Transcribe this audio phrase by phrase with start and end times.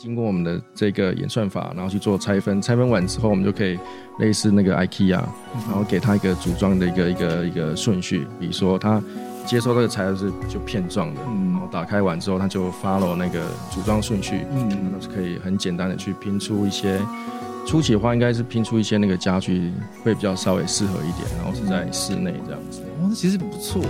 [0.00, 3.78] 经过我们的这个演算法，然后去做拆分，拆分完之后，我们就可以
[4.18, 8.26] 类似那个 IKEA，然后给他一个组装的一个一个一个顺序。
[8.40, 9.02] 比如说，他
[9.44, 16.98] 接收这个材料是就片状的，然后打开完之后，他就 follow 那个组装顺序，嗯，那是可以很简单的去拼出一些。
[17.66, 19.70] 初期的话，应该是拼出一些那个家具
[20.02, 22.80] 会比较稍微适合一点，然后是在室内这样子。
[22.80, 23.82] 哦，那其实不错。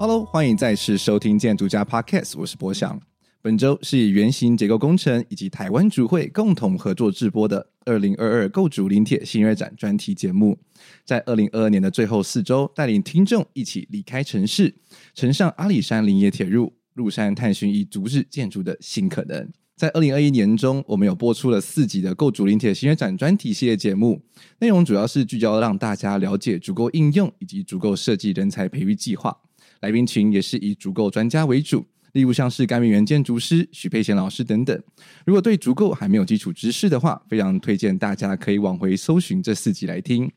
[0.00, 3.00] Hello，欢迎再次收听建筑家 Podcast，我是博翔。
[3.42, 10.56] 本周是以原型结构工程以及台湾主会共同合作制播的二零二二构筑林铁新锐展专题节目，
[11.04, 14.72] 在二零二二年的最后四周，带领听众一起离开城市，
[15.14, 19.50] 乘上阿里山林业铁路，入山探寻以竹子建筑的新可能。
[19.74, 24.22] 在二零二一年中，我们有播出了四集的构筑林铁新锐展专题系列节目，
[24.60, 29.36] 内容主要是聚焦让大家了解竹构应用以及竹构设计人才培育计划。
[29.80, 34.82] 来宾群也是以足构专家为主，例如像是甘明元建筑师、许佩贤老师等等。
[35.24, 40.30] 如果对足构还没有基础知识的话，非常推荐大家可以往回搜寻这四集来听。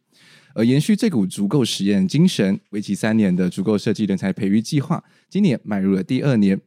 [0.53, 6.59] 而延续这股足构实验精神，为期三年的足构设计人才培育计划，今年迈入了第二年。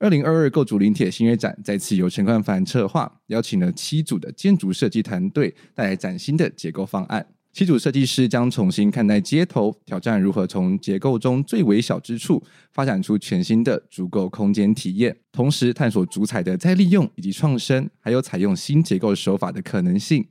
[0.00, 7.24] 二零二二构筑林铁新锐展再次由陈冠凡策划，邀请了七组的建筑设计团队，带来崭新的结构方案。
[7.52, 12.40] 七组设计师将重新看待街头，挑战如何从结构中最微小之处
[12.72, 20.24] 发展出全新的足够空间体验，同时探索竹材的再利用以及创生，还有采用新结构手法的可能性。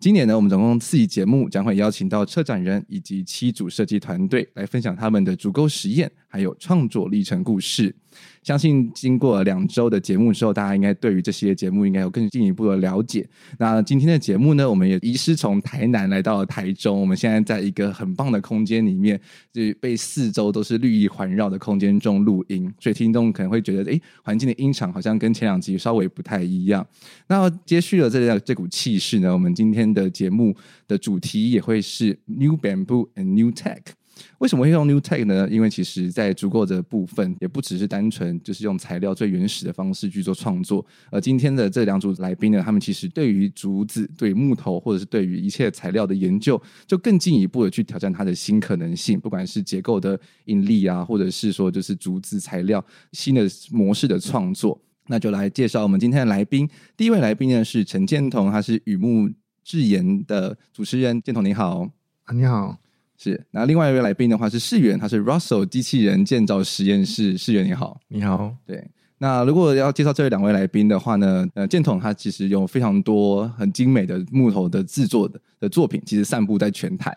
[0.00, 7.94] 今年呢，我们总共四集节目将会邀请到策展人以及七组设计团队来分享他们的足够实验，还有创作历程故事。
[8.42, 13.28] 相信经过两周的节目之后，大家应该对于这些节目应该有更进一步的了解。
[13.58, 16.98] 那今天的节目呢，我们也移师从台南来到了台中。
[17.00, 19.20] 我们现在在一个很棒的空间里面，
[19.52, 26.86] 就被四周都是绿意环绕的空间中录音，所以听众可能会觉得，哎，环境的音场好像跟前两集稍微不太一样。
[27.26, 30.56] 那接续了这这股气势呢，我们今天的节目
[30.86, 33.97] 的主题也会是 New Bamboo and New Tech。
[34.38, 35.48] 为什么会用 New Tech 呢？
[35.50, 40.84] 因为其实，在竹构的部分，也不只是单纯就是用材料最原始的方式去做创作。
[41.10, 49.18] 而今天的这两组来宾呢，他们其实对于竹子、对木头，或者是对于一切材料的研究，就更进一步的去挑战它的新可能性。
[49.18, 56.68] 不管是结构的应力啊，或者是说就是竹子材料新的模式的创作，那就来介绍我们今天的来宾。
[56.96, 59.30] 第一位来宾呢是陈建彤，他是雨木
[59.64, 61.20] 智研的主持人。
[61.22, 61.90] 建彤你好，
[62.24, 62.78] 啊你好。
[63.20, 67.36] 是，那另外一位来宾的话是世源，他是 Russell 机器人建造实验室。
[67.36, 68.54] 世源你好，你好。
[68.64, 77.12] 对，那如果要介绍这两位来宾的话呢，呃，建筒它其实有非常多很精美的木头的制作的的作品，其实散布在全台。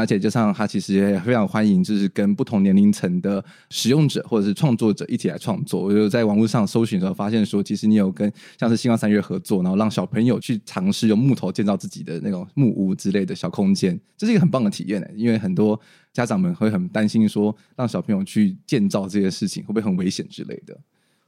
[0.00, 5.82] 而且加上他其实也非常欢迎，就是跟不同年龄层的使用者或者是创作者一起来创作。
[5.82, 15.06] 我就在网络上搜寻的时候，发现说，其实你有跟像是星光三月合作，然后让小朋友去尝试用木头建造自己的那种木屋之类的小空间，这是一个很棒的体验呢。
[15.14, 15.78] 因为很多
[16.12, 20.76] 家长们会很担心说，让小朋友去建造这些事情会不会很危险之类的？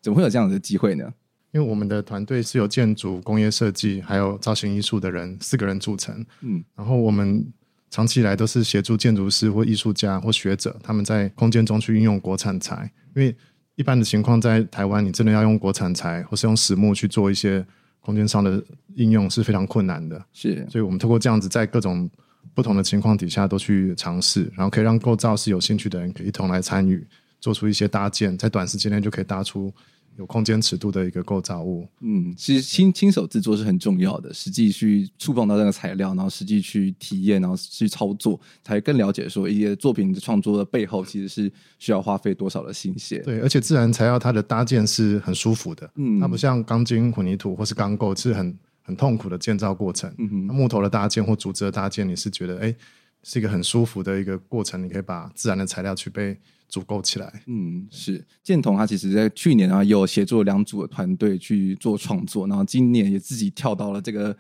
[0.03, 1.05] 怎么会有这样的机会呢？
[1.53, 7.47] 因为我们的团队是由建筑、工业设计还有造型艺术的人四个人组成，嗯，然后我们。
[7.91, 12.91] 长期以来都是协助建筑师或艺术家或学者，他们在空间中去运用国产材。
[13.15, 13.35] 因为
[13.75, 17.65] 一般的情况，在台湾你真的要用国产材或是用实木去做一些
[18.01, 18.63] 空间上的
[18.95, 20.23] 应用是非常困难的。
[20.33, 22.09] 是，所以我们透过这样子，在各种
[22.55, 27.07] 不同的情况底下都去尝试，然后可以让构造是有兴趣的人可以一同来参与，
[27.41, 29.73] 做出一些搭建，在短时间内就可以搭出。
[30.17, 43.19] 有空间尺度的一个构造物，嗯，其实亲亲手制作是很重要的，实际去触碰到这个材料，然后实际去体验，然后去操作，才更了解说一些作品的创作的背后其实是需要花费多少的心血。
[43.19, 50.11] 对，而且自然材料它的搭建是很舒服的，嗯，它不像钢筋、混凝土或是钢构是很很痛苦的建造过程。
[50.17, 52.75] 嗯哼，木头的搭建或竹子的搭建，你是觉得哎，
[53.23, 56.39] 是一个很舒服的一个过程，你可以把自然的材料去被。
[56.69, 64.37] 足够起来，嗯，是建彤，他其实在去年啊，有协助两组的团队去做创作，然后今年也自己跳到了这个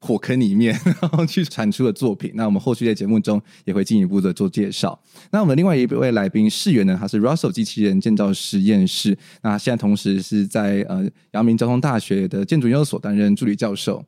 [0.00, 2.32] 火坑里面， 然后去产出的作品。
[2.34, 5.00] 那我们后续在节目中也会进一步的做介绍。
[5.30, 14.04] 那我们另外一位来宾世元呢，他是 Russell 机器人建造实验室，那现在同时是在呃阳明交通大学的建筑研究所担任助理教授。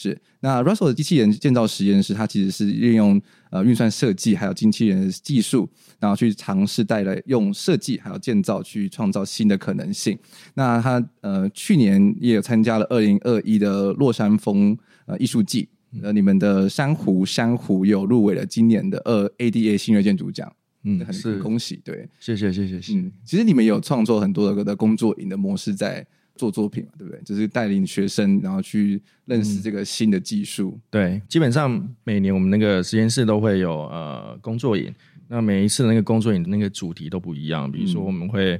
[0.00, 5.68] 是，那 Russell 的机器人建造实验室，它其实是运用呃运算设计还有机器人的技术，
[5.98, 10.16] 然后去尝试带来用设计还有建造去创造新的可能性。
[10.54, 15.68] 那他呃去年也有参加了二零二一的洛山风呃艺术季，
[16.00, 20.48] 呃你们的珊瑚珊瑚有入围了今年的二 ADA 新锐建筑奖。
[20.84, 22.94] 嗯，很是恭喜，对，谢谢谢谢谢谢。
[22.96, 26.06] 嗯，其实你们有创作很多的的工作营的模式在
[26.38, 27.20] 做作品嘛，对不对？
[27.24, 30.72] 就是带领学生，然后去认识这个新的技术。
[30.76, 31.68] 嗯、对，基本上
[32.04, 34.94] 每年我们那个实验室都会有呃工作营，
[35.26, 37.70] 那每一次的那个工作营的那个主题都不一样。
[37.70, 38.58] 比如说我们会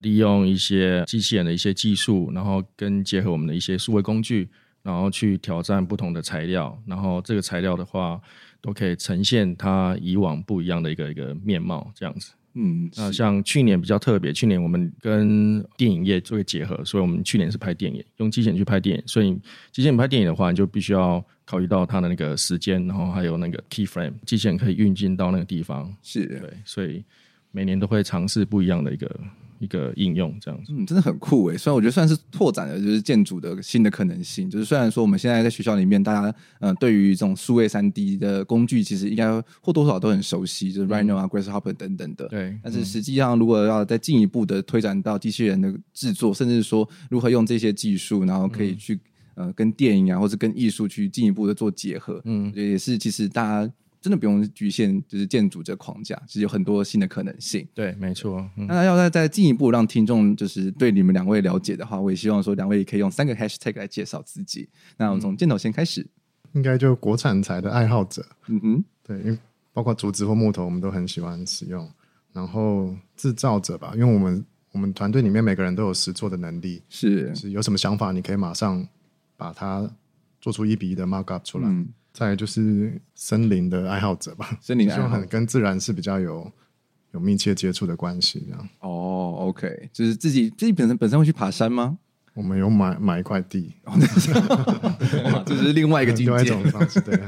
[0.00, 4.48] 利用一些机器人的一些技术，然后跟结合我们的一些数位工具，
[4.82, 8.20] 然后去挑战不同的材料，然后这个材料的话
[8.60, 12.32] 都可以呈现它以往不一样的一个一个面貌，这样子。
[12.54, 19.02] 嗯，那像去年比较特别，去年我们跟电影业做个结合，所以我们去年是拍电影，用机器人去拍电影。
[19.06, 19.32] 所以
[19.72, 25.94] 机器人拍电影的话，你就必须要考虑到它的那个时间，然后还有那个 key frame，机器人可以运进到那个地方。
[26.02, 27.04] 是，对，所以
[27.52, 29.08] 每年都会尝试不一样的一个。
[29.60, 31.56] 一个应用这样子，嗯，真的很酷诶。
[31.56, 34.48] 虽然我觉得算是拓展了，就是建筑的新的可能性。
[34.48, 39.30] 就是虽然说我们现在在学校里面，大家呃对于这种数位三 D 的工具，其实应该
[39.60, 42.26] 或多或少都很熟悉，就是 Rhino 啊、Grasshopper 等等的。
[42.28, 42.58] 对。
[42.62, 48.94] 但是实际上，如果要再进一步的推展到机器人的制作，甚至说如何用这些技术，然后可以去、
[49.34, 53.72] 嗯、呃跟电影啊，或者跟艺术去进一步的做结合，嗯，也是其实大家。
[54.00, 57.66] 真的不用局限，就是建筑这框架，其实有很多新的可能性。
[57.74, 58.48] 对，没错。
[58.56, 64.68] 嗯、那要再再进一步让听众就是对你们两位了解的话，我也希望说两位可以用三个 hashtag 来介绍自己。
[64.96, 66.06] 那我们从箭头先开始，
[66.52, 68.24] 应该就国产材的爱好者。
[68.48, 69.38] 嗯哼，对，因为
[69.72, 71.86] 包括竹子或木头，我们都很喜欢使用。
[72.32, 78.86] 然后制造者吧，因为我们我们团队里面每个人都有实做的能力，是，是有什么想法，你可以马上
[79.36, 79.90] 把它
[80.40, 81.68] 做出一比一的 mark up 出来。
[81.68, 86.50] 嗯再就是森林的爱好者吧，森林爱好者很跟自然是比较有
[87.12, 88.68] 有密切接触的关系，这样。
[88.80, 91.98] 哦，OK，就是自己自己本身本身会去爬山吗？
[92.34, 93.74] 我们有买买一块地，
[95.44, 97.18] 这是另外一个境界，另外一种方式，对。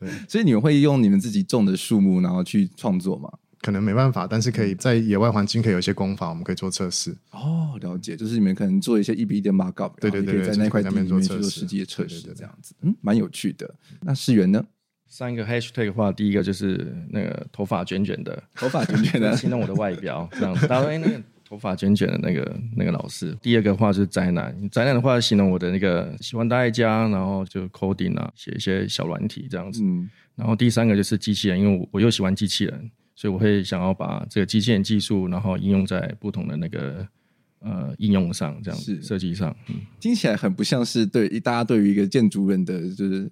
[0.00, 3.30] 对，所以你们会用你们自己种的树木，然后去创作吗？
[3.64, 7.16] 可能没办法，但是可以在野外环境可以有一些功法，我们可以做测试。
[7.30, 13.74] 哦，了解，就是你们可能做一些一比一的 markup，对对对，可以在那块地里面做实际的测试，这样子，嗯，蛮有趣的。
[14.02, 14.62] 那世元呢？
[15.08, 20.66] 三个 hashtag 的话，第一个就是那个头发卷卷的，头发卷卷的， 形容我的外表这样子。
[20.66, 23.34] 大家说那个头发卷卷的那个那个老师。
[23.40, 29.82] 第二个话就是宅男，宅男的话形容我的那个喜欢待在家，然后就 coding 啊，写一些小软体这样子。
[29.82, 32.90] 嗯，然后第三个就是机器人，因为我我又喜欢机器人。
[33.14, 37.06] 所以我会想要把这个机器人技术，然后应用在不同的那个
[37.60, 43.30] 呃应用上，这样子设计上，嗯，听起来很不像是对大家对于一个建筑人的就是。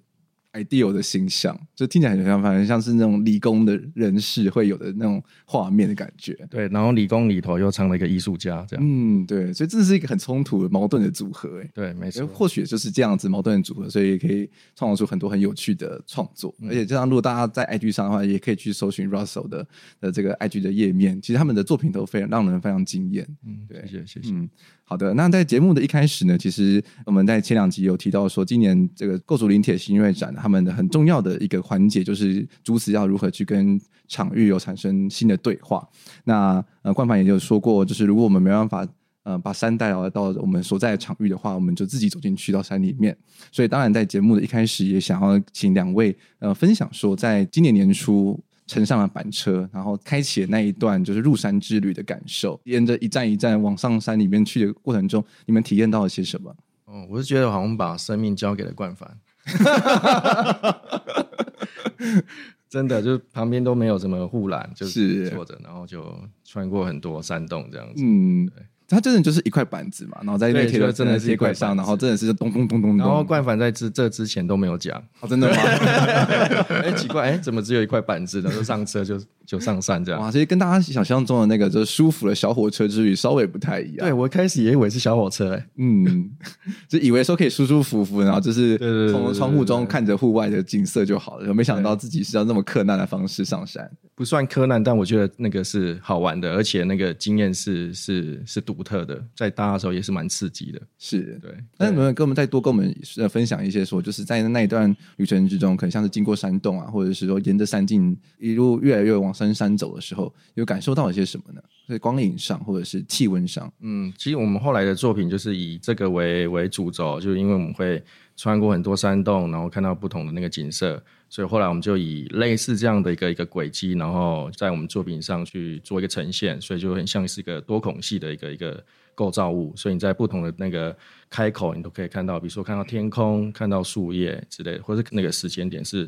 [0.53, 6.33] Ideal 的形象，就听起来很像，反正像是那种理工的人士会有的那种画面的感觉。
[6.49, 8.85] 对，然后理工里头又藏了一个艺术家，这样。
[8.85, 11.59] 嗯，对，所以这是一个很冲突的、矛盾的组合。
[11.61, 12.25] 哎，对，没错。
[12.27, 16.53] 或许就是这样子矛盾的组合，所以也可以创造出很多很有趣的创作。
[16.61, 19.67] 嗯、而且，这样如果大家在 IG 上的话，也可以去搜寻 Russell 的
[19.99, 23.27] 的这个 IG 的页面，其实他们的作品都非常让人非常惊艳。
[23.45, 24.33] 嗯，对，谢谢，谢谢。
[24.33, 24.49] 嗯。
[24.85, 33.79] 好的，那在节目的一开始呢，其实我们在前两集有提到说，今年这个构筑林铁新锐展，他们的很重要的一个环节就是竹子要如何去跟
[34.09, 35.87] 场域有产生新的对话。
[36.25, 38.85] 那呃，冠凡也有说过，就是如果我们没办法
[39.23, 43.17] 呃把山带来到我们所在的场域的话，我们就自己走进去到山里面。
[43.51, 48.37] 所以当然在节目的一开始也想要请两位呃分享说，在今年年初。
[48.65, 52.57] 乘上了板车，然后开启了那一段就是入山之旅的感受。
[52.63, 56.49] 沿着一站一站往上山里面去的过程中，你们体验到了些什么？
[56.85, 59.19] 哦，我是觉得好像把生命交给了冠凡，
[62.69, 66.03] 真的，就是旁边都没有什么护栏，就是坐着，然后就
[66.43, 68.03] 穿过很多山洞这样子。
[68.03, 68.65] 嗯，对。
[68.93, 72.97] 它真的就是一块板子嘛，然后在那贴的真的铁轨上，然后真的是咚咚咚咚咚。
[72.97, 75.55] 然后冠凡在这这之前都没有讲，哦，真的吗？
[76.69, 78.41] 哎，奇怪，哎，怎么只有一块板子？
[78.41, 80.21] 然后上车就就上山这样。
[80.21, 84.05] 哇，其实跟大家想象中的那个就是舒服的小火车之旅稍微不太一样。
[84.07, 86.29] 对，我一开始也以为是小火车，哎，嗯，
[86.87, 88.77] 就以为说可以舒舒服服，然后就是
[89.11, 91.53] 从窗户中看着户外的景色就好了。
[91.53, 101.51] 没想到自己是要那么克难的方式上山，不算克难，但我觉得那个是好玩的，而且那个经验是是是独特的，在搭的时候也是蛮刺激的，是对。
[101.77, 111.61] 那能不能跟我们再多跟我们呃分享一些说，就是在那一段旅程之中，可能像是经过山洞啊，或者是说沿着山径一路越来越往深山走的时候，有感受到一些什么呢？
[111.87, 113.71] 在光影上或者是气温上？
[113.81, 118.03] 嗯，其实我们后来的作品就是以这个为为主轴，就是因为我们会
[118.35, 121.03] 穿过很多山洞，然后看到不同的那个景色。
[121.33, 128.85] 所以后来我们就以类似这样的一个一个轨迹，然后在我们作品上去做一个呈现，所以就很像是一个多孔系的一个一个
[129.15, 129.75] 构造物。
[129.75, 130.95] 所以你在不同的那个
[131.31, 136.07] 开口，你都可以看到，比如说看到天空、看到树叶之类，或者那个时间点是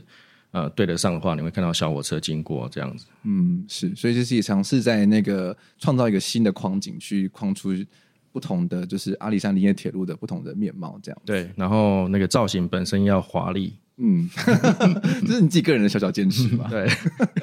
[0.51, 3.07] 呃对得上的话，你会看到小火车经过这样子。
[3.23, 7.73] 嗯，是，所以就是尝试在那个创造一个新的框景，去框出
[8.31, 11.19] 不同的就是阿里山林业铁路的不同的面貌，这样。
[11.25, 13.73] 对，然后那个造型本身要华丽。
[13.97, 14.29] 嗯，
[15.25, 16.67] 这是你自己个人的小小坚持吧？
[16.69, 16.85] 对，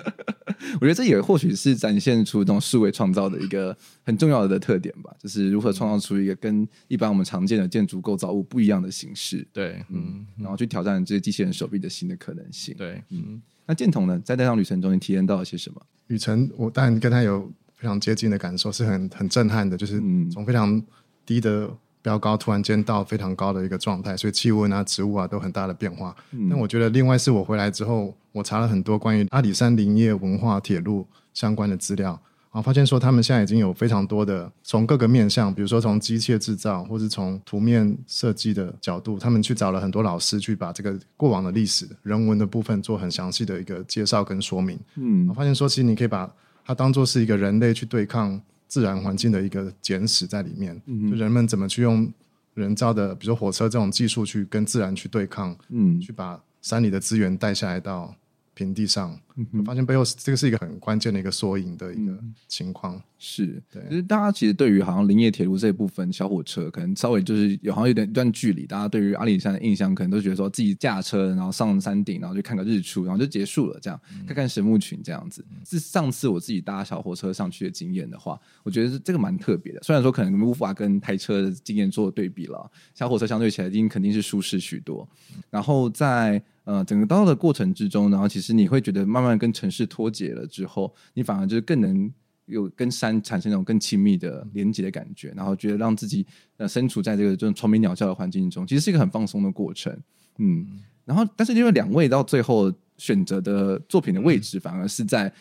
[0.77, 9.47] 我觉得这也或许是展现出这种数位创造的一个很重要的特点吧，就是如何创造出一个跟一般我们常见的建筑构造物不一样的形式。
[9.53, 12.75] 对，嗯，然后去挑战这些机器人手臂的新的可能性。
[12.77, 15.81] 对，嗯，那建筒呢，在这趟旅程中，你体验到了些什么？
[16.09, 19.99] 旅程我当然跟他有非常接近的感受，是很很震撼的，就是
[20.31, 20.83] 从非常
[21.25, 21.71] 低的。
[22.03, 26.15] 标高突然间到非常高的一个状态，所以气温啊、植物啊都很大的变化。
[26.33, 32.11] 嗯、但我觉得，另外是我回来之后，我查了很多关于阿里山林业文化铁路相关的资料，
[32.51, 44.79] 然后发现说他们现在已经有非常多的从各个面向，比如说从机械制造，或是从图面设计的角度，他们去找了很多老师去把这个过往的历史、人文的部分做很详细的一个介绍跟说明。
[44.97, 46.29] 嗯，我发现说，其实你可以把
[46.65, 48.41] 它当做是一个人类去对抗。
[48.73, 52.11] 自然环境的一个简史在里面，嗯、就人们怎么去用
[52.55, 58.17] 人造的，比如说火车这种技术去跟自然去对抗，嗯，去把山里的资源带下来到
[58.55, 62.97] 平地上，嗯、我发现背后这个是一个很关键的一个缩影的一个情况。
[62.97, 68.67] 嗯是对，就是大家其实对于好像林业铁路这一部分小火车，可能稍微就是有好像有点一段距离。
[68.67, 75.45] 大家对于阿里山的印象，可能都觉得说自己驾车，然后上山顶，然后去看个日出，然后就结束了，这样、嗯、看看神木群这样子。
[75.65, 79.81] 是上次我自己搭小火车上去的经验的话，我觉得这个蛮特别的。
[79.85, 85.09] 虽然说可能无法跟台车的经验做对比了，小火车相对起来已经肯定是舒适许多。
[85.49, 92.13] 然后在呃整个到的过程之中，然后其实你会觉得慢慢慢跟城市脱节了之后，你反而就是更能。
[92.47, 96.27] 有跟山产生那种更亲密的连接的感觉，然后觉得让自己
[96.57, 99.97] 呃身处在这个这种虫鸣鸟叫的环境中，其实是一个很放松的过程。
[100.39, 100.67] 嗯，
[101.05, 105.33] 然后但是因为两位到最后选择的作品的位置，反而是在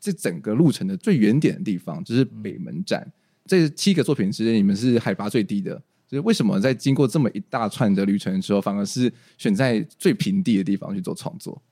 [0.00, 3.10] 这整个路程的最远点的地方，就是北门站。
[3.46, 11.62] 这七个作品之间，你们是海拔最低的，就是为什么在经过这么一大串的旅程之后，反而是选在最平地的地方去做创作？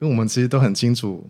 [0.00, 1.28] 因为我们其实都很清楚。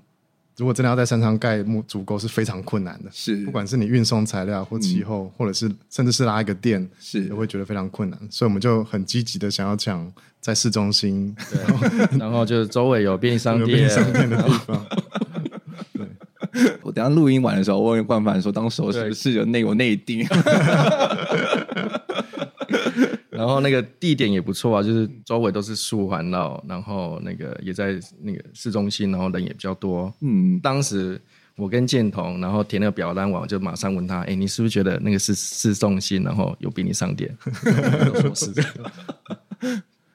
[0.56, 3.44] 如果真的要在山上盖木竹构是非常困难的，是。
[3.46, 7.24] 不管是你运送材料或气候，嗯、或者是甚至是拉一个电，是。
[7.26, 11.86] 都会觉得非常困难，所以我们就很积极的想要抢在市中心，对然后
[12.18, 14.86] 然后就是周围有便利商店，便利商店的地方。
[16.52, 20.26] 对，我等下录音完的时候，我问冠凡说，当时是不是有内有内定？
[23.40, 30.12] 然后那个地点也不错啊，就是周围都是树环绕，然后那个也在那个市中心，然后人也比较多。
[30.20, 31.18] 嗯，当时
[31.56, 37.34] 我跟建彤，然后填那个表单完，我就马上问他：“哎，你是不是觉得那个是市中心，然后有便利商店？”
[38.20, 38.90] 说是这个。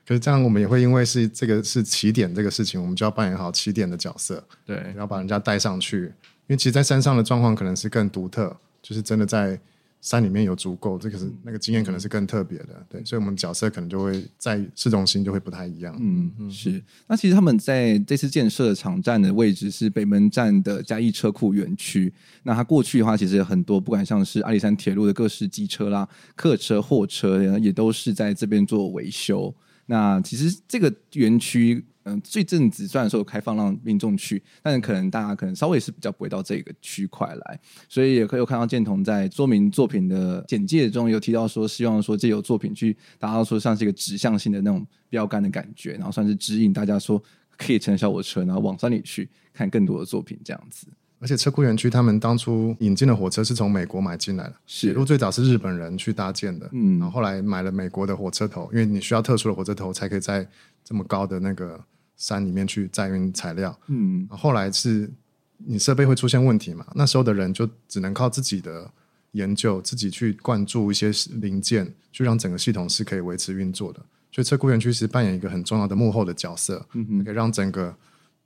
[0.06, 6.14] 可是这样，我们也会因为是这个是起点这个事情，我们就要扮演好起点的角色，对，然后把人家带上去。
[6.46, 9.60] 因为其实，在山上的状况可能是更独特，就是真的在。
[10.06, 15.98] 山里面有足够，这个是那个经验可能是更特别的，对，所以我们角色可能就会在市中心就会不太一样。
[16.00, 16.80] 嗯嗯，是。
[17.08, 22.14] 那其实他们在这次建设的场站的位置是北门站的嘉义车库园区。
[22.44, 29.52] 那它过去的话，其实很多不管像是阿里山铁路的各式机车啦、客车、货车，也都是在这边做维修。
[29.86, 31.86] 那其实这个园区。
[32.08, 47.20] 嗯，最正直虽然说有开放让民众去，但是可能大家可能稍微是比较不会到这个区块来，所以也可以有看到建彤在说明作品的简介中有提到说，希望说借由作品去达到说像是一个指向性的那种标杆的感觉，然后算是指引大家说
[47.58, 50.86] 可以乘小火车，然后往山里去看更多的作品这样子。
[51.20, 60.48] 而且车库园区他们当初引进的火车是从美国买进来的，铁路最早是日本人去搭建的，嗯，然后后来买了美国的火车头，因为你需要特殊的火车头才可以在
[60.84, 61.80] 这么高的那个。
[62.18, 65.12] 山里面去载运材料，嗯，后来是
[65.58, 66.86] 你设备会出现问题嘛？
[66.96, 68.90] 那时候的人就只能靠自己的
[69.34, 74.00] 研究，自己去灌注一些零件，去让整个系统是可以维持运作的。
[74.32, 77.94] 所以车库园区是扮演一个很重要的幕后的角色，嗯，可以让整个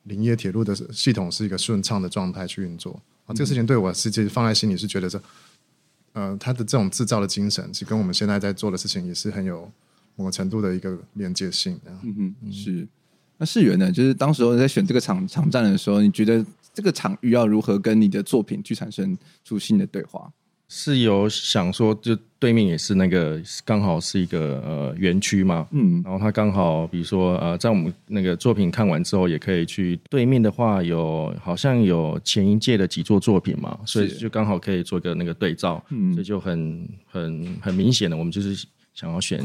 [0.04, 3.02] 林业铁路的系统是一个顺畅的状态去运作。
[3.26, 5.22] 啊，这个事情对我是其实放在心里，是觉得说，
[6.14, 9.72] 呃，他的这种制造的精神，其实跟我们现在在做的事情也是很有
[10.16, 11.80] 某个程度的一个连接性。
[11.86, 12.88] 嗯嗯，是。
[13.38, 13.90] 那世源呢？
[13.92, 20.30] 就是当时候在选这个场场站的时候，你觉得这个场域要如何跟你的作品去产生出新的对话？
[20.70, 39.44] 是有想说，就对面也是那个刚好是一个呃园区嘛，嗯，然后他刚好比如说呃，在我们那个作品看完之后，也可以去对面的话有好像有前一届的几座作品嘛，所以就刚好可以做一个那个对照，嗯，所以就很很很明显的，我们就是想要选。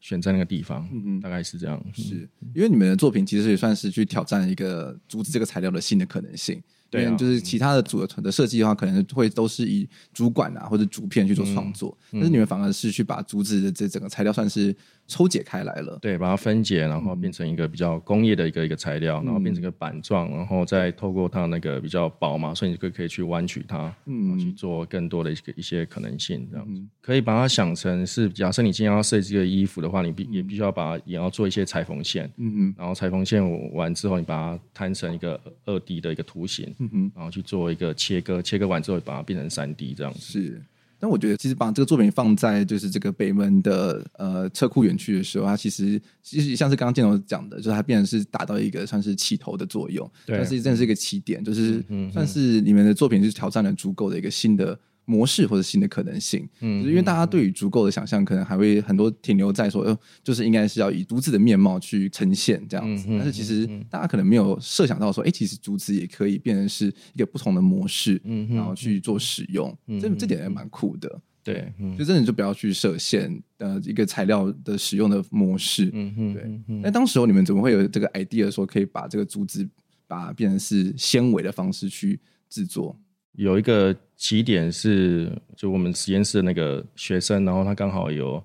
[0.00, 1.82] 选在那个地方，嗯嗯，大概是这样。
[1.94, 2.28] 是。
[2.54, 6.62] 因为你们的作品其实也算是去挑战一个阻止这个材料的新的可能性。
[6.90, 14.74] 对、啊，就是其他的组的的设计的话，可能会都是以主管啊或者竹片去做创作，但是你们反而是去把竹子的这整个材料算是
[15.06, 33.42] 抽解开来了，对，把它分解，然后变成一个比较工业的一个一个材料，嗯、然后变成一个板状，然后再透过它那个比较薄嘛，所以你就可以去弯曲它，嗯，去做更多的一个一些可能性，这样子、嗯、可以把它想成是，假设你今天要设计一个衣服的话，你必也必须要把它也要做一些裁缝线，嗯嗯，然后裁缝线
[33.74, 40.20] 完之后，你把它摊成一个二 D 的一个图形，嗯嗯，然后去做一个切割，切割完之后把它变成三 D 这样子。
[40.20, 40.62] 是。
[41.04, 54.78] 但我觉得，其实把这个作品放在就是这个北门的呃车库园区的时候，它其实其实像是刚刚建龙讲的，就是它变成是达到一个算是起头的作用，对，但是真的是一个起点，就是算是你们的作品是挑战了足够的一个新的。
[55.06, 63.06] 模式或者新的可能性，嗯，因为大家对于足够的想象，可能还会很多停留在说，呃，就是应该是要以竹子的面貌去呈现这样子。
[63.10, 71.20] 但是其实大家可能没有设想到说，哎，其实竹子也可以变成是一个不同的模式，嗯，然后去做使用，这这点也蛮酷的。
[71.42, 76.80] 对，就真的就不要去设限，呃，一个材料的使用的模式，嗯嗯，对。
[76.82, 79.68] 那当时候你们怎么会有这个 idea 说可以把这个竹子
[80.06, 82.18] 把它变成是纤维的方式去
[82.48, 82.98] 制作？
[83.36, 88.42] 有一个起点是，就我们实验室的那个学生，然后他刚好有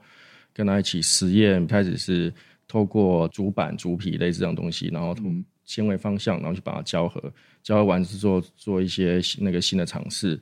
[0.52, 2.34] 跟他一起实验，开始是
[2.68, 7.22] 透过竹板、竹皮类似这种东西，然后从纤维方向，然后去把它胶合，
[7.62, 10.42] 胶合完之后做做一些那个新的尝试，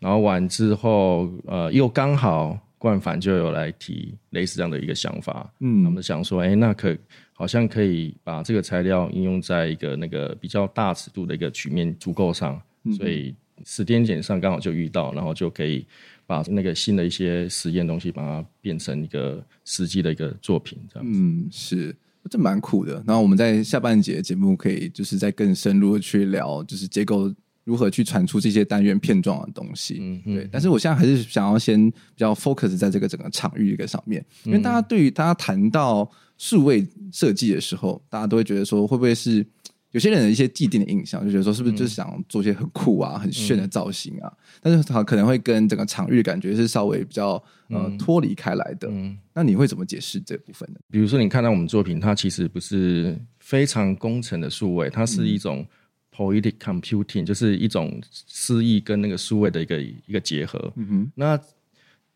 [0.00, 6.96] 然后完之后，呃，又刚好冠凡就有来提类似这样的一个想法，嗯，我们想说，哎，那可
[7.32, 12.60] 好像可以把这个材料应用在一个那个比较大尺度的一个曲面足够上，
[12.98, 13.32] 所以。
[13.64, 15.86] 时间点上刚好就遇到，然后就可以
[16.26, 21.20] 把那个新的一些实验东西，把它变成一个实际的一个作品，这样子。
[21.20, 21.94] 嗯，是，
[22.28, 22.94] 这蛮酷的。
[23.06, 27.32] 然后我们在下半节节目可以就是再更深入的去聊，就是结构
[27.62, 29.98] 如何去传出这些单元片状的东西。
[30.00, 30.48] 嗯，嗯对。
[30.50, 39.46] 但是我现在还是想要先比较 focus 在这个整个场域一个上面，因为大家对于大家谈到数位设计的时候，大家都会觉得说会不会是。
[39.94, 44.26] 有些人的一些既定的印象，就觉得说是不是就是想做些很酷啊、很炫的造型啊？
[44.28, 48.88] 嗯、但是它可能会跟整个场域的感觉是稍微比较呃脱离开来的。
[48.90, 50.80] 嗯，那你会怎么解释这部分呢？
[50.90, 55.64] 比如说，你看到我们作品，它其实不是非常工程的数位，它是一种
[56.12, 60.72] poetic computing，就是一种诗意跟那个数位的一个一个结合。
[60.74, 61.40] 嗯哼，那。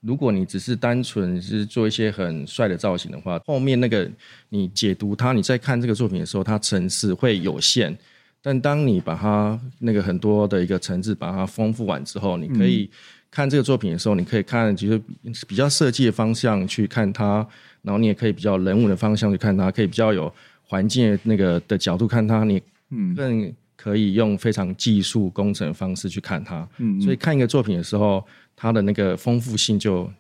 [0.01, 4.09] 如果你只是单纯是做一些很帅的造型的话，后面那个
[4.51, 7.97] 你解读它，你在看这个作品的时候，它层次会有限。
[8.41, 12.89] 但当你把它那个很多的一个层次把它丰富完之后，你可以
[13.29, 15.03] 看这个作品的时候，你可以看就是
[15.49, 17.45] 比较设计的方向去看它，
[17.83, 20.33] 然后你也可以比较人物的方向去看它，可以比较有
[20.63, 26.67] 环境那个的角度看它，你嗯更可以用非常技术工程的方式去看它。
[26.79, 28.25] 嗯，所以看一个作品的时候。
[28.61, 30.11] 它的那个丰富性就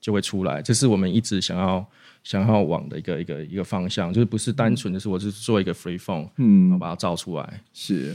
[0.00, 1.86] 就会出来，这是我们一直想要
[2.24, 7.60] 想要往的一个一个一个方向，就是不是单纯的是我就是做一个 free phone，嗯，然后把它造出来。
[7.72, 8.12] 是，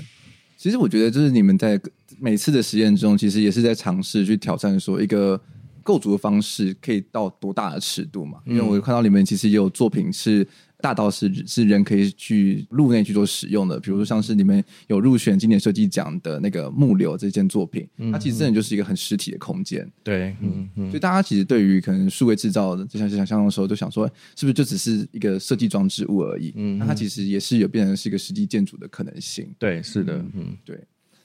[0.58, 1.80] 其实我觉得就是你们在
[2.20, 5.42] 每次的实验中，其实也是在尝试去挑战说一个
[5.82, 8.40] 构筑的方式可以到多大的尺度嘛？
[8.46, 10.46] 因为我看到你们其实也有作品是。
[10.82, 19.90] 大到是是人可以去入内去做使用的，比如说像是你们有入选经典设计奖的那个木流这件作品，嗯、它其实真的就是一个很实体的空间。
[20.04, 26.54] 对，嗯嗯，所以大家其实对于可能数位制造的，就像想象的时候，就想说是不是就只是一个设计装置物而已？
[26.56, 29.54] 嗯，那它其实也是有变成是一个实际建筑的可能性。
[29.60, 30.80] 对，是的，嗯，嗯对。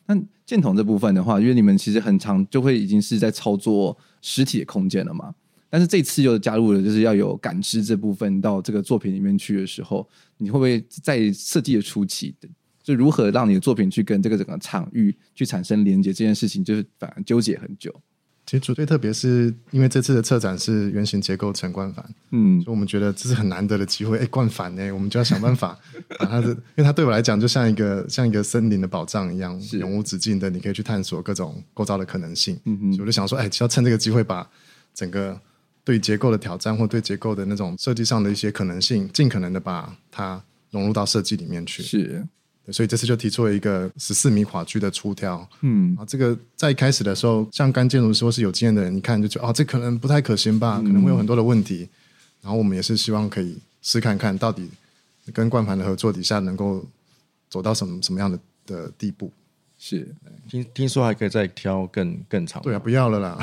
[0.07, 0.15] 那
[0.45, 5.33] 建筒这部分的话，因为你们其实很长就会已经是在操作实体的空间了嘛。
[5.75, 12.33] 但是这次又加入了，就是要有感知这部分到这个作品里面去的时候，你会不会在设计的初期，
[12.81, 17.93] 就如何让你的作品去跟这个整个场域去产生连接这件事情，就是反而纠结很久。
[18.47, 24.19] 其实最特别是因为这次的策展是原型结构陈冠帆，嗯，所以我们觉得这是很难得的机会。
[24.19, 25.77] 哎，冠帆呢，我们就要想办法
[26.21, 32.57] 把它的，因为它对我来讲就像一个像一个森林的宝藏一样，是永无止境的，你可以去探索各种构造的可能性。
[32.67, 34.49] 嗯嗯，所以我就想说，哎，就要趁这个机会把
[34.95, 35.37] 整个。
[35.85, 41.83] 对结构的挑战，或对结构的那种设计上的一些可能性，尽可能的把它融入到设计里面去。
[41.83, 42.27] 是，
[42.73, 45.47] 所以这次就提出了一个十四米跨距的出挑。
[45.61, 51.83] 嗯，啊，这个在一开始的时候，像刚建筑师或是有经验的人，一看就觉得哦，这可能不太可行吧，可能会有很多的问题。
[51.83, 51.89] 嗯、
[52.45, 54.71] 然后我们也是希望可以试看看到底
[55.35, 56.83] 跟冠盘的合作底下能够
[57.51, 59.31] 走到什么什么样的的地步。
[59.87, 60.09] 是，
[60.49, 62.63] 听听说还可以再挑更更长。
[62.63, 63.39] 对啊，不要了啦。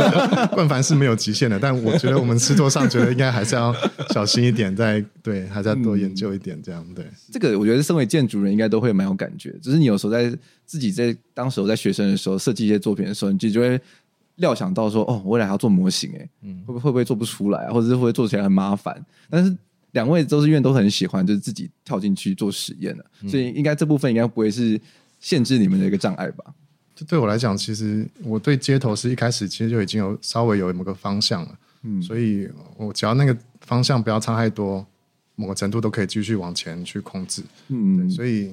[0.54, 3.74] 冠凡是没有极限的，但我觉得我们吃桌上觉得应该还是要
[4.08, 6.82] 小心一点，再对，还是要多研究一点这样。
[6.94, 9.54] 对，这个我觉得身为建筑人应该都会蛮有感觉。
[9.60, 13.78] 只是你有时候在自己在当时我在学生的时候设计一些作品的时候，你就就会
[14.36, 18.98] 料想到说，哦，我未来还要做模型，哎，嗯，会不会会不会做不出来，或者是会不会做起来很麻烦？
[19.28, 19.54] 但是
[19.90, 24.80] 两位都是因为都很喜欢，就是自己跳进去做实验的，所以应该这部分应该不会是。
[25.22, 26.44] 限制你们的一个障碍吧。
[26.94, 31.58] 这对我来讲，其实我对街头是一开始其实就已经有稍微有某个方向了。
[31.84, 34.86] 嗯，所以我只要那个方向不要差太多，
[35.34, 37.42] 某个程度都可以继续往前去控制。
[37.68, 38.52] 嗯，所以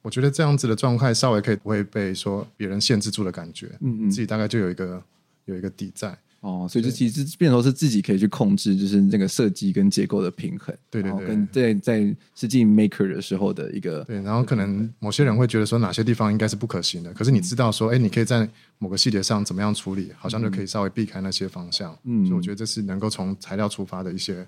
[0.00, 3.66] 我觉得这样子的状态稍微可以不会被说别人限制住的感觉。
[3.80, 5.02] 嗯嗯，自己大概就有一个
[5.44, 6.16] 有一个底在。
[6.44, 21.98] 哦，所以就其实变成说是自己可以去控制，就是那个设计跟结构的平衡，对对对，跟在在实际 maker 的时候的一个对，然后可能某些人会觉得说哪些地方应该是不可行的，可是你知道说，哎，你可以在某个细节上怎么样处理，好像就可以稍微避开那些方向。
[22.04, 24.46] 嗯，所以我觉得这是能够从材料出发的一些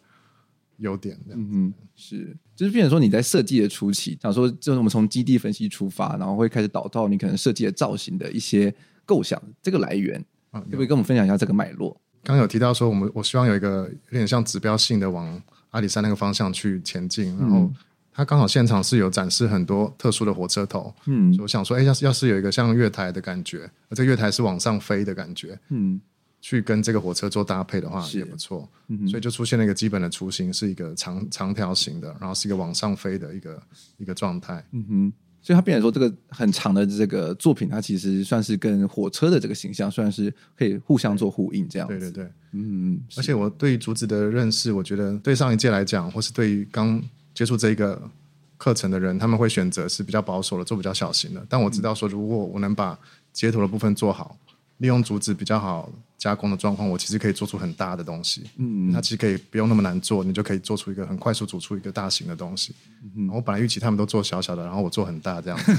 [0.77, 1.19] 优点。
[1.31, 8.75] 嗯嗯，是，就是变成说你在设计的初期，想说就是我们从基地分析出发，然后会开始导到你可能设计的造型的一些
[9.07, 10.23] 构想，这个来源。
[10.61, 12.01] 可不可以跟我们分享一下这个脉络？
[12.23, 15.41] 刚刚有提到说，我们我希望有一个有点像指标性的往
[15.71, 17.71] 阿里山那个方向去前进，然后
[18.13, 26.01] 他刚好现场是有展示很多特殊的火车头，嗯，所以我想说，哎，要是要是有一个像月台的感觉，而这个月台是往上飞的感觉，嗯，
[26.41, 33.63] 去跟这个火车做搭配的话也不错，嗯，所以就出现了一个基本的雏形，是一个长长条形的，然后是一个往上飞的一个
[33.99, 35.13] 一个状态，嗯哼。
[35.47, 41.87] 所以它变成说，这个很长的这个作品，它其实算是跟火车的这个形象，算是可以互相做呼应这样。
[41.87, 43.01] 对对对，嗯。
[43.17, 47.01] 而且我对于竹子的认识，我觉得对上一届来讲，或是对于刚
[47.33, 48.11] 接触这个
[48.59, 51.47] 课程的人，他们会选择是比较保守的，做比较小型的。
[51.49, 52.99] 但我知道说，如果我能把
[53.33, 54.37] 街头的部分做好，
[54.79, 58.45] 利用竹子比较好加工的状况，我其实可以做出很大的东西。
[58.57, 62.75] 嗯，它其实可以不用那么难做，你就可以做出一个很快速煮出一个大型的东西。
[63.17, 65.73] 嗯，我本来预期他们都做小小的，然后我做很大这样子，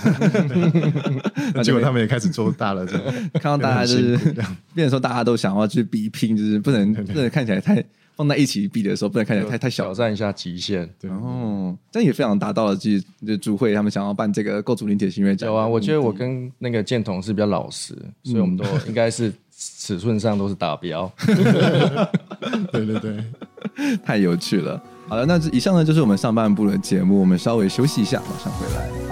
[1.63, 4.17] 结果他们也开始做大了，这样 看到大家就是
[4.73, 7.83] 变成说大家都想要去比拼，就是不能不能看起来太。
[8.17, 10.89] 放在一起比的时候，不能看起来太太小，挑战一下极限。
[10.99, 15.47] 对，然后这也非常达到了，就是就主会他们想要办这个构筑林铁新月奖。
[15.47, 17.93] 有啊，我觉得我跟那个建同是比较老实，
[18.25, 21.09] 嗯、所以我们都应该是尺寸上都是达标。
[22.73, 24.81] 对对对，太有趣了。
[25.07, 29.06] 好了，那以上呢就是我们上半部的节目，我们稍微休息一下，马上回来。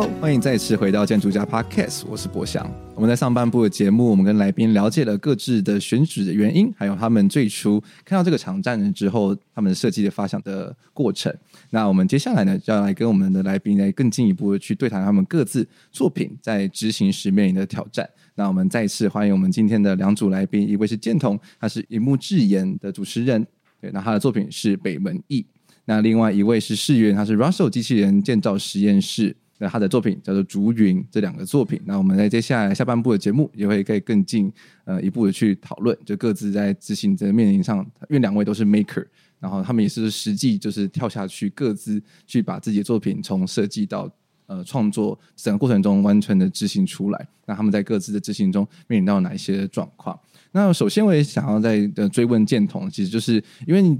[0.00, 2.64] Hello，欢迎再次回到建筑家 Podcast，我是博翔。
[2.94, 11.36] 我们在上半部的节目，我们跟来宾了解了各自的选址的原因，还有他们最初看到这个场站之后，他们设计的发想的过程。
[11.70, 18.08] 那我们接下来呢，就要来跟我们的来宾来更进一步的去对谈他们各自作品在执行时面临的挑战。
[18.36, 23.44] 那我们再次欢迎我们今天的两组来宾，一位是建同，他是荧幕制演的主持人，
[23.80, 25.44] 对，那他的作品是北门役。
[25.86, 29.34] 那另外一位是士元，他是 Russell 机器人建造实验室。
[29.58, 34.52] 那他的作品叫做《竹云》，这两个作品，那我们在接下来下半部的节目也会可以更进
[34.84, 39.04] 呃一步的去讨论，就各自在执行的面临上，因为两位都是 maker，
[39.40, 44.08] 然后他们也是实际就是跳下去，各自去把自己的作品从设计到
[44.46, 47.28] 呃创作整个过程中完全的执行出来。
[47.44, 50.18] 那他们在各自的执行中面临到哪一些状况？
[50.52, 53.98] 那首先我也想要在呃追问建同，其实就是因为你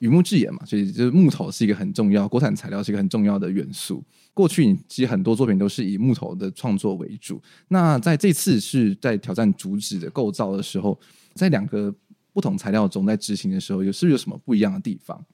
[0.00, 4.04] 云木制演嘛，所以就是木头是一个很重要，国产材料是一个很重要的元素。
[4.34, 7.40] 过去其实很多作品都是以木头的创作为主。
[7.68, 10.98] 那在这次是在挑战竹子的构造的时候，
[11.34, 11.94] 在两个
[12.32, 15.24] 不同材料中在执行的时候，有是不是有什么不一样的地方？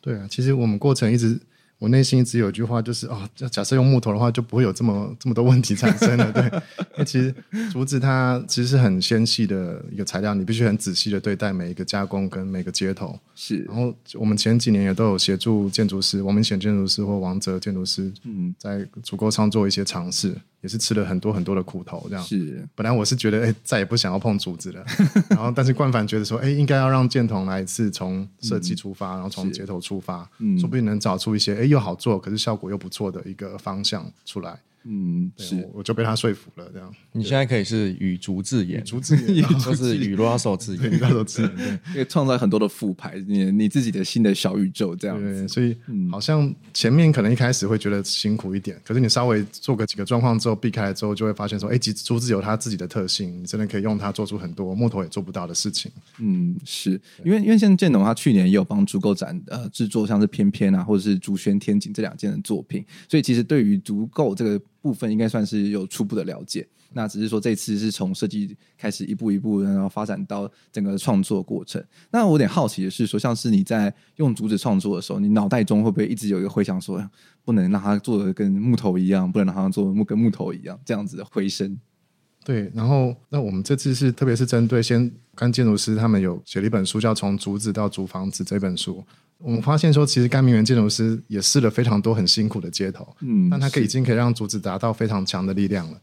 [0.00, 1.40] 对啊，其实我们过程一直。
[1.78, 6.32] 我内心一直有一句话，就是哦，假设用木头的话，就不会有这么这么多问题产生了。
[6.32, 7.34] 对，因为其实
[7.70, 13.20] 竹子它其实是很纤细的一个材料，你必须很仔细的对待每一个加工跟每个接头。
[13.36, 13.58] 是。
[13.68, 20.34] 然后我们前几年也都有协助建筑师，王明显建筑师或王泽建筑师，嗯，在竹构上做一些尝试。
[20.62, 22.66] 也是吃了很多很多的苦头，这样是。
[22.74, 24.84] 本来我是觉得，哎、欸，再也不想要碰竹子了。
[25.30, 34.58] 然后，但是冠凡觉得说，哎、欸，应该要让建筒来一次从设计出发，嗯、然后从接头出发，嗯，说不定能找出一些，哎、欸，又好做，可是效果又不错的一个方向出来。
[34.88, 36.70] 嗯，是，我就被他说服了。
[36.72, 45.40] 这样，你现在可以是语竹自演，竹自演， 就是语 Russell 自演，与 Russell 自演，对，可以创造很多的副牌，你你自己的新的小宇宙这样子。
[45.40, 45.76] 对，所以
[46.10, 55.90] 好像前面可能一开始会觉得辛苦一点，可是你稍微做个几个状况之后，避开了之后，就会发现说，哎，竹子有它自己的特性，你真的可以用它做出很多木头也做不到的事情。
[56.20, 64.60] 嗯，是因为因为像建董他去年也有帮竹构展呃制作像是翩翩啊，或者是竹轩天井这两件的作品，所以其实对于竹构这个。
[64.86, 71.84] 部分应该算是有初步的了解，那只是说这次是从设计开始一步一步，然后发展到整个创作过程。
[72.12, 77.04] 那我有点好奇的是，说像是你在用竹子创作的时候，你脑袋中会不会一直有一个回想说，
[77.44, 81.76] 不能让它做的跟木头一样，不能让它做木跟木头一样这样子的回声？
[82.46, 89.02] 对，然后那我们这次是特别是针对先干建筑师他们有写了一本书，叫《从竹子到竹房子》这本书。
[89.38, 96.00] 我们发现说，其实甘明园建筑师也试了非常多很辛苦的接头，嗯，但他可以已经可以让竹子达到非常强的力量了。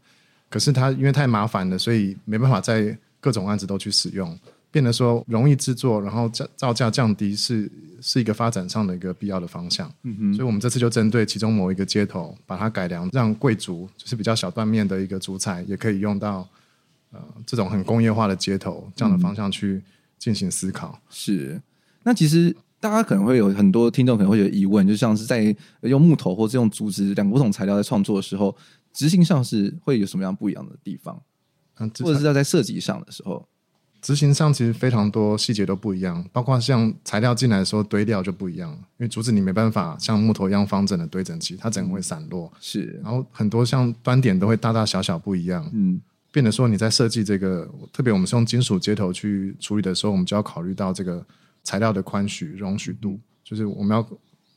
[0.50, 4.38] 可是他因为太麻烦了，所以没办法在各种案子都去使用，
[4.74, 9.88] 变得说容易制作，然后造造价降低是是一个发展上的一个必要的方向。
[10.02, 16.48] 嗯哼，所以我们这次就针对其中某一个街头，把它改良，让贵族就是比较小断面的一个竹材，也可以用到
[17.12, 19.80] 呃这种很工业化的街头这样的方向去
[20.18, 21.00] 进行思考。
[21.08, 21.62] 是，
[22.02, 22.56] 那其实。
[22.80, 28.54] 大家可能会有很多听众可能会有疑问，就像是在用木头或是用竹子两个不同材料在创作的时候，
[28.92, 31.18] 执行上是会有什么样不一样的地方？
[31.78, 33.48] 嗯，或者是要在设计上的时候，
[34.04, 42.52] 执行上其实非常多细节都不一样，包括像材料进来的时候堆料就不一样，因为竹子你没办法像木头一样方整的堆整齐，它整个会散落。
[42.60, 45.66] 是，然后很多像端点都会大大小小不一样。
[45.72, 45.98] 嗯，
[46.30, 51.24] 变得说你在设计这个，特别我们是用金属接头去处理的时候，我们就要考虑到这个。
[51.66, 54.06] 材料的宽许容许度，就是我们要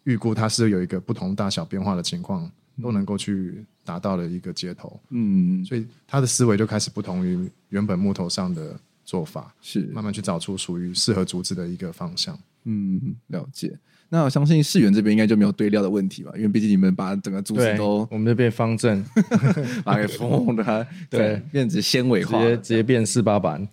[0.04, 2.52] 预估它是有一个不同大小变化的情况，
[2.84, 5.00] 都能够去达到了一个接头。
[5.12, 8.78] 嗯，所以他的思维就开始不同于原本木头上的
[9.08, 12.38] 做法，是慢慢去找出属于适合竹子的一个方向。
[12.66, 13.80] 嗯，了解。
[14.10, 16.32] 那我相信世园这边应该就没有堆料的问题吧？
[16.36, 19.02] 因为毕竟你们把整个竹子都，我们这边方正，
[19.84, 23.66] 把它给缝的， 对，变成纤维化，直接直接变四八板。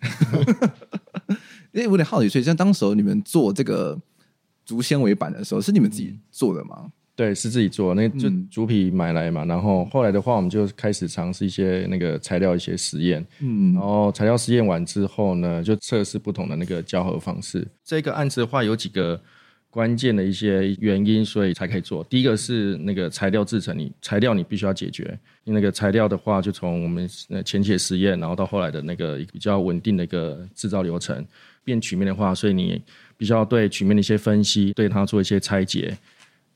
[1.72, 4.00] 因为我有点好奇，所以像当时你们做这个
[4.64, 6.76] 竹纤维板的时候，是你们自己做的吗？
[6.84, 9.44] 嗯、对，是自己做，那就竹皮买来嘛。
[9.44, 13.24] 嗯、然后后来的话，我们就开始尝试一些那个材料一些实验。
[13.40, 17.66] 嗯，然后材料实验完之后呢，就测试不同的那个胶合方式。
[17.84, 19.20] 这个案子的话，有几个
[19.70, 22.02] 关键的一些原因，所以才可以做。
[22.04, 25.18] 第一个是那个材料制成，你材料你必须要解决。
[25.44, 27.08] 因为那个材料的话，就从我们
[27.44, 31.24] 前期实验，然后到后来的那个比较稳定的一个制造流程。
[31.62, 32.82] 变曲面的话，所以你
[33.16, 35.96] 必须要对曲面的一些分析，对它做一些拆解，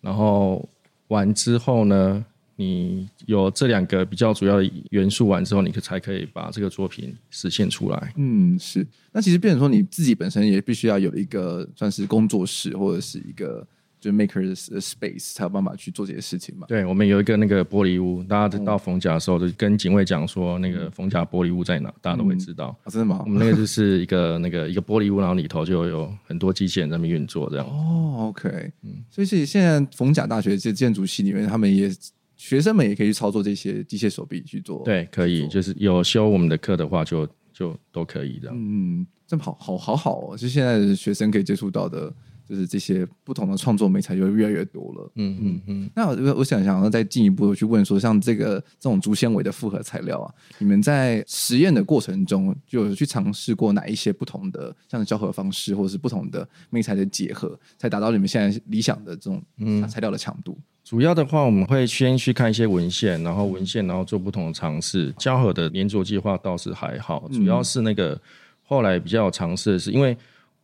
[0.00, 0.68] 然后
[1.08, 2.24] 完之后呢，
[2.56, 8.12] 你有这两个比较主要的元素完之后，你可才可以把这个作品实现出来。
[8.16, 8.86] 嗯，是。
[9.12, 13.66] 那其实变成说你自己本身也必须要有一个算是工作室或者是一个。
[14.00, 16.66] 就 makers space 才有办法去做这些事情嘛？
[16.68, 22.76] 对，我们有一个那个玻璃屋，大家到逢甲的时候就跟警卫讲说，那个逢甲玻璃屋在哪，大家都会知道。
[22.86, 23.22] 真的吗？
[23.24, 27.66] 我们那个就是一个那个一个玻璃屋，然后里头就有很多机器人在那边运作，这样。
[27.66, 28.48] 哦，OK，
[28.82, 31.90] 嗯，所以是现在逢甲大学这建筑系里面，他们也
[32.36, 34.84] 学生们也可以去操作这些机械手臂去做。
[34.84, 38.56] 对，可以，就是有修我们的课的话就，就就都可以这样。
[38.56, 42.14] 嗯，这么好好好好哦，就现在的学生可以接触到的。
[42.48, 45.12] 就是这些不同的创作媒材就越来越多了。
[45.16, 45.90] 嗯嗯嗯。
[45.94, 60.58] 那我我想想要再进一步去问说，像这个这种竹纤维的复合材料啊，你们在实验的过程中就有去尝试过哪一些不同的像胶合方式，或者是不同的媒材的结合，才达到你们现在理想的这种嗯材料的强度？
[60.82, 65.12] 主要的话，我们会先去看一些文献，然后文献，然后做不同的尝试。
[65.18, 68.18] 胶合的粘着计划倒是还好，主要是那个
[68.62, 70.16] 后来比较有尝试的是因为。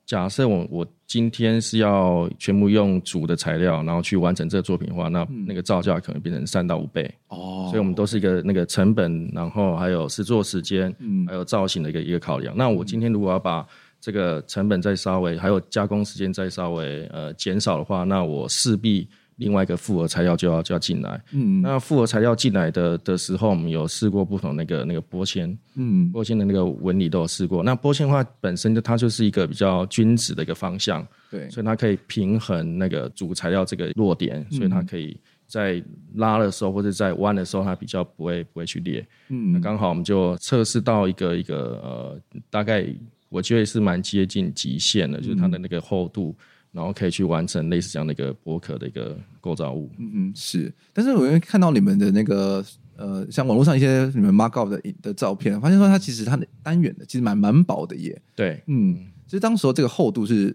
[0.07, 7.67] 假设我我今天是要全部用主的材料，然后去完成这个作品的话，那那个造价可能变成三到五倍哦。
[7.71, 12.55] 所以我们都是一个那个成本，然后还有制作时间，嗯，还有造型的一个一个考量。
[12.57, 13.67] 那我今天如果要把
[14.01, 19.09] 这个成本再稍微，还有加工时间再稍微呃减少的话，那我势必。
[19.37, 27.63] 另外一个复合材料就要就要进来，嗯，那复合材料进来的的时候，我们有试过不同那个那个玻纤，嗯，玻纤的那个纹理都有试过。
[27.63, 35.19] 那玻纤的话本身就它就是一个比较均质的一个方向，对，所以它可以平衡那个主材料这个弱点，所以它可以
[35.49, 35.83] 在
[36.15, 42.21] 拉的时候或者在弯的时候，它比较不会不会去裂，嗯，那刚好我们就测试到一个一个呃，
[42.51, 42.87] 大概
[43.29, 46.37] 我觉得是蛮接近极限的，就是它的那个厚度。
[46.75, 49.89] 然后可以去完成类似这样的一个薄壳的一个构造物。
[49.97, 50.71] 嗯嗯，是。
[50.93, 52.63] 但是我会看到你们的那个
[52.97, 58.21] 呃，像网络上一些你们 mark up 的的照片，发现说它其实它的单元的其实蛮蛮薄的耶。
[58.35, 60.55] 对，嗯，其实当时候这个厚度是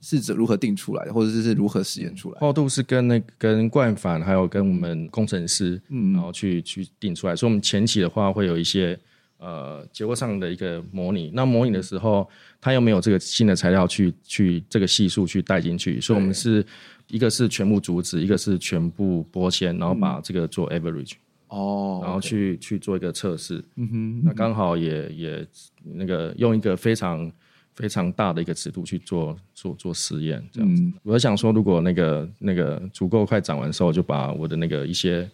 [0.00, 2.40] 是指如何定出来的，或者是是如何实验出来的？
[2.40, 7.36] 厚度是跟那跟冠帆还有跟我们工程师，嗯，然后去去定出来。
[7.36, 8.98] 所以我们前期的话会有一些。
[9.40, 12.28] 呃，结构上的一个模拟，那模拟的时候，
[12.60, 16.62] 它又没有这个新的材料去去这个系数去带进去，所以我们是
[17.06, 21.12] 一个是全部阻止，一个是全部玻纤，然后把这个做 average，
[21.48, 25.46] 哦，然后去 okay 去做一个测试，嗯哼，那刚好也也
[25.82, 27.32] 那个用一个非常
[27.74, 30.82] 非常大的一个尺度去做做做实验，这样子。
[30.82, 35.26] 嗯、我想说，如果那个那个足够快长完的时候，就把我的那个一些。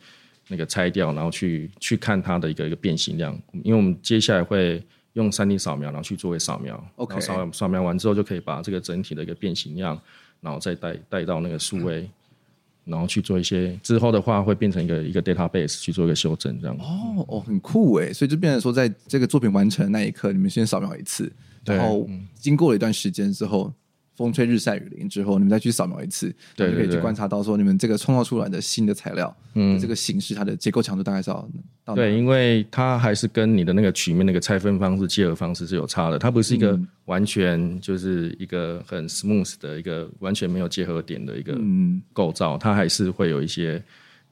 [0.48, 4.82] 那个拆掉，然后去去看它的一个一个变形量，因为我们接下来会
[5.14, 6.82] 用三 D 扫描，然后去作为扫描。
[6.96, 10.00] OK，扫扫描完之后，就可以把这个整体的一个变形量，
[10.40, 16.76] 然后再带带到那个数位，嗯、然后去做一些之后的话，会变成一个一个 database 去做一个修正，这样。
[16.78, 21.32] 哦哦，很酷诶，所以就变成说，在这个作品完成那一刻，你们先扫描一次，
[21.64, 23.72] 然后经过了一段时间之后。
[24.16, 31.48] 风吹日晒雨淋之后，你们再去扫描一次，对，对，对，就可以去观察到说，你们这个创造出来的新的材料，嗯，这个形式它的结构强度大概是要
[31.85, 41.57] 到对，因为它还是跟你的那个曲面那个拆分方式、结合方式是有差的，它不是一个完全就是一个很 smooth 的一个完全没有结合点的一个
[42.12, 43.83] 构造，它还是会有一些。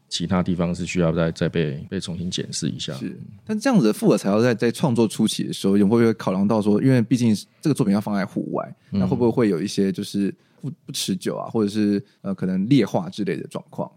[0.08, 2.92] 其他地方是需要再再被被重新检视一下。
[2.94, 13.90] 是，但这样子的复合材料在在创作初期的时候，有没有考量到说，因为毕竟这个作品要放在户外，那会不会会有一些就是不不持久啊，或者是呃可能劣化之类的状况？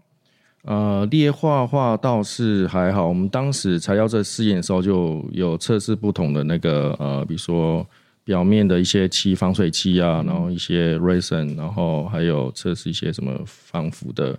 [0.62, 3.06] 呃，裂化话倒是还好。
[3.06, 7.86] 我们当时材料在试验的时候，就有测试不同的那个呃，比如说
[8.24, 14.36] 表面的一些漆防水漆啊，然后一些 resin，然后还有测试一些什么防腐的。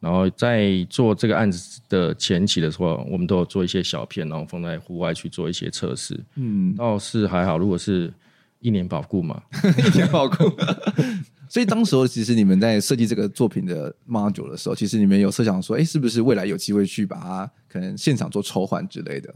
[0.00, 6.18] 然后在做这个案子的前期的时候，我们都有做一些小片，然后放在户外去做一些测试。
[6.36, 7.58] 嗯，倒是还好。
[7.58, 8.12] 如果是
[8.60, 9.42] 一年保固嘛，
[9.92, 10.36] 一年保固。
[11.50, 19.34] 所以当时候其实你们在设计这个作品的 module 的时候，其实你们有设想说，哎，是不是未来有机会去把它可能现场做抽换之类的？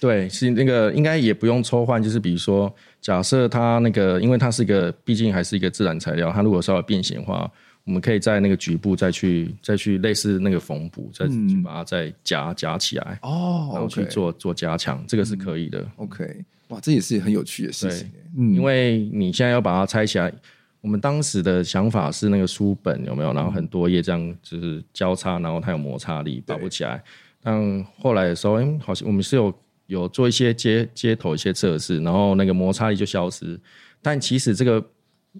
[0.00, 7.48] 对，是那个应该也不用抽换，就是比如说，假设它那个，因为它是一个，毕竟还是一个自然材料，它如果稍微变形的话。
[7.86, 15.78] 我们可以在那个局部再去再去类似那个缝补，再去把它再夹夹起来哦，然后去做做加强，这个是可以的。
[15.78, 18.10] 嗯、OK，哇，这也是很有趣的事情。
[18.36, 20.32] 嗯，因为你现在要把它拆起来，
[20.80, 23.32] 我们当时的想法是那个书本有没有？
[23.32, 27.00] 然后很多页这样就是交叉，然后它有摩擦力，拔不起来。
[27.40, 29.54] 但后来的时候，哎，好像我们是有
[29.86, 33.56] 有做一些接接头一些测试，然后那个摩擦力就消失。
[34.02, 34.84] 但其实这个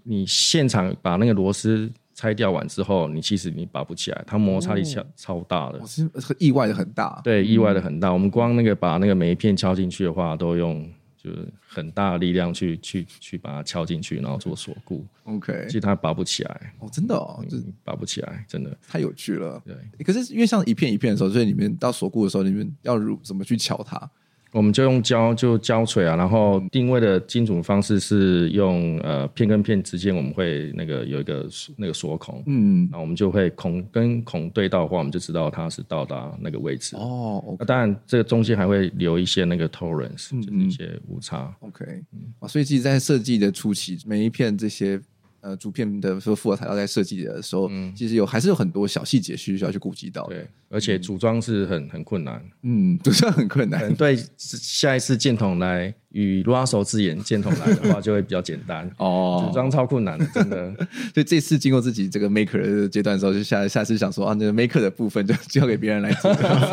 [0.04, 1.90] 你现场把那个螺丝。
[2.16, 7.20] 拆掉完之后，你其实你拔不起来，它摩擦力超超大的，是意外的很大。
[7.22, 8.11] 对，意外的很大。
[8.11, 15.05] 我们光那个把那个每一片敲进去的话，都用就是很大的力量去去去把它敲进去，然后做锁固。
[15.24, 16.72] OK，其实它拔不起来。
[16.79, 19.62] 哦，真的哦，这拔不起来，真的太有趣了。
[19.66, 24.11] 对，可是因为像一片一片的时候，所以你们到锁固的时候，你们要如怎么去敲它？
[24.52, 37.42] 我们就用胶就胶锤啊，然后定位的精准方式是用呃片跟片之间我们会那个有一个那个锁孔，嗯，然后我们就会孔跟孔对到的话，我们就知道它是到达那个位置哦。
[37.46, 41.54] Okay、那当然这个中间还会留一些那个 tolerance，嗯嗯就是一些误差。
[41.61, 45.00] OK，嗯，啊，所以其实在设计的初期，每一片这些。
[45.46, 50.35] 呃，竹片的说复合材料在设计的时候，嗯，其实有还是有很多小细节需要去顾及到的。
[50.35, 52.42] 对，而且组装是很很困难。
[52.62, 53.94] 嗯，组装很困难。
[53.94, 58.90] 对，下一次箭筒来与 Russell 之眼箭筒来的话，就会比较简单。
[58.98, 60.74] 哦，组装超困难的，真的。
[61.14, 66.28] 所以这次经过自己这个 maker 的阶段的时候，就下下次想说啊，那个 maker 的部分就交给别人来做。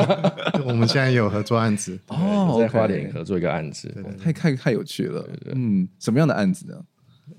[0.65, 5.29] 我们现在有合作案子哦，在花莲合作一个案子，太太太有趣了。
[5.53, 6.75] 嗯，什么样的案子呢？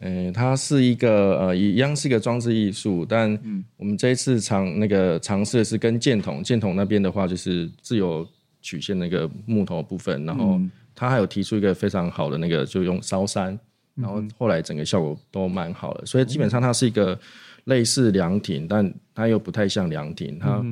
[0.01, 3.33] 呃，它是一个呃，一样是一个装置艺术，但
[3.77, 8.27] 我们这一次尝那个尝试的是跟箭筒，箭筒那边的话就是自由
[8.61, 10.61] 曲线那个木头部分，然后
[10.95, 13.59] 他还有提出一个非常好的那个，就用烧山，
[13.95, 17.19] 然后后来整个效果都蛮好的，所以基本上它是一个
[17.65, 20.65] 类似凉亭，但它又不太像凉亭，它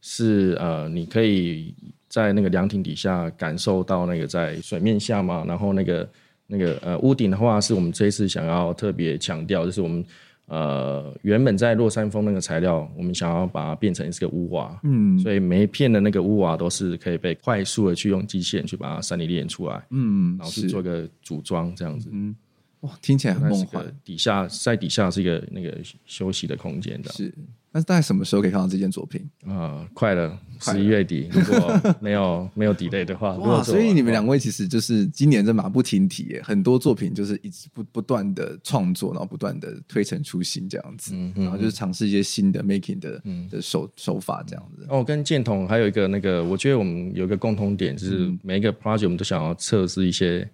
[0.00, 1.74] 是呃，你可以
[2.08, 6.08] 在那个凉亭底下感受到那个在水面下嘛，然后那个。
[6.50, 10.04] 那个呃屋顶的话，是我们这一次想要特别强调，就是我们
[10.46, 22.34] 呃原本在落山峰那个材料，我们想要把它变成是个屋瓦，嗯，所以每一片的那个屋瓦都是可以被快速的去用机械去把它三 D 列印出来，嗯，然后去做个组装这样子，嗯，
[22.80, 23.84] 哇，听起来很梦幻。
[24.04, 25.76] 底下在底下是一个那个
[26.06, 27.12] 休息的空间的。
[27.12, 27.30] 是，
[27.72, 29.20] 那大概什么时候可以看到这件作品？
[29.44, 31.28] 啊、呃，快了，十一月底。
[31.30, 44.86] 如果没有 没有 delay 的话，哇，所以你们两位其实就是今年这马不停蹄耶，很多作品就是一直不不断的创作，然后不断的推陈出新这样子，嗯、然后就是尝试一些新的 making 的、嗯、的手手法这样子。
[44.88, 50.48] 哦，跟建统还有一个那个，我觉得我们有一个共同点，就是每一个 project 我们都想要测试一些。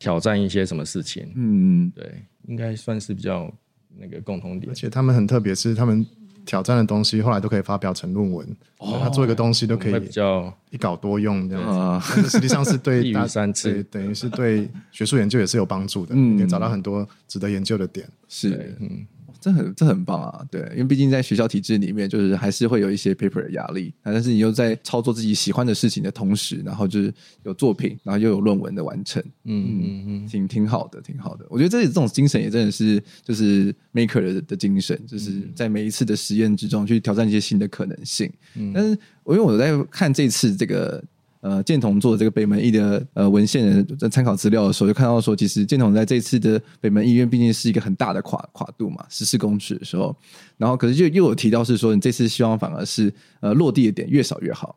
[0.00, 1.30] 挑战一些什么事情？
[1.36, 3.52] 嗯，对，应该算是比较
[3.96, 4.68] 那个共同点。
[4.68, 6.04] 而且他们很特别，是他们
[6.44, 8.56] 挑战的东西后来都可以发表成论文。
[8.78, 12.28] 哦，他做一个东西都可以比较一稿多用这样子。
[12.28, 16.14] 实际上是对 一鱼三吃，等于是对学术研究也是有帮助的。
[16.16, 18.08] 嗯，可以找到很多值得研究的点。
[18.26, 19.06] 是，嗯。
[19.40, 27.12] 这很这很棒啊，对，因为毕竟在学校体制里面，就是还是会有一些 paper 的压力，但是你又在操作自己喜欢的事情的同时，然后就是
[27.42, 31.46] 有作品，然后又有论文的完成，嗯嗯嗯，挺挺好的，挺好的。
[31.48, 38.30] 我觉得这这种精神也真的是就是 maker 的的精神，就是在每一次的实验之中去挑战一些新的可能性。
[38.56, 41.02] 嗯，但是我因为我在看这次这个。
[41.40, 50.14] 呃，建统做这个北门艺的呃文献的参考资料的时候，就看到说，其实建统在这次的北门医院毕竟是一个很大的跨跨度嘛，十四公尺的时候，
[50.58, 53.10] 然后可是就又有提到是说，你这次希望反而是
[53.40, 54.76] 呃落地的点越少越好，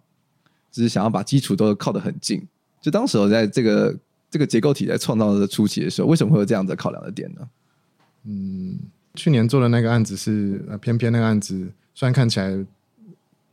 [0.72, 2.42] 只是想要把基础都靠得很近。
[2.82, 3.94] 就当时我在这个
[4.32, 7.42] 这个结构体在创造的初期的时候，为什么会有这样的考量的点呢？
[8.24, 8.80] 嗯，
[9.16, 12.66] 去年做的那个案子是呃偏偏那个案子，虽然看起来。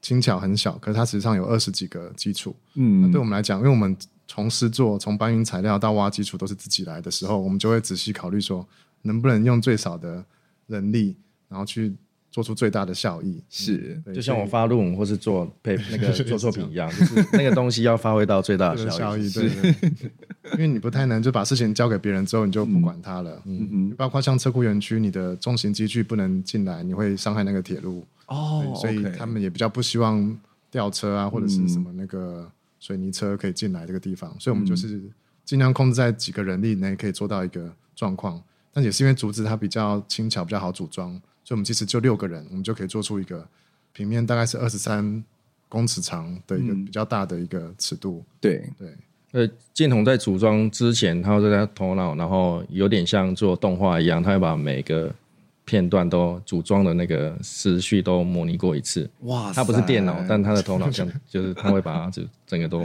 [0.02, 2.54] 轻巧很小，可是它实际上有二十几个基础。
[2.74, 3.96] 嗯，对我们来讲，因为我们
[4.26, 8.66] 从施作、从搬运材料到挖基础都是自己来的时候，我们就会仔细考虑说，
[9.02, 10.24] 能不能用最少的
[10.66, 11.16] 人力，
[11.48, 11.92] 然后去
[12.30, 13.42] 做出最大的效益。
[13.50, 19.28] 是，就像我发论文或是做配 那个做作品一样，就是那个东西要发挥到最大的 效益。
[19.30, 20.10] 对，对，对，
[20.54, 23.42] 因为你不太能就把事情交给别人之后，你就不管它了。
[23.46, 28.06] 嗯嗯，包括像车库园区，你的重型机具不能进来，你会伤害那个铁路。
[28.30, 30.38] 哦，oh, 所以他们也比较不希望
[30.70, 35.02] 吊车啊，或者是什么那个水泥车可以进来这个地方，嗯、所以我们就是
[35.44, 38.40] 尽量控制在几个人力内可以做到一个状况。
[38.72, 41.10] 但也是因为竹子它比较轻巧，比较好组装，
[41.42, 43.44] 所以我们其实就六个人，我们就可以做出一个
[43.92, 45.24] 平面大概是二十三
[45.68, 48.24] 公尺长的一个比较大的一个尺度。
[48.24, 48.96] 嗯、对对，
[49.32, 55.12] 呃，建统在组装之前，他会在他头脑，然后有点像做动画一样，他会把每个。
[55.70, 59.54] 片段都组装的那个时序都模拟过一次，哇塞！
[59.54, 62.84] 他不是电脑，但他的头脑像 就是他会把它就整个都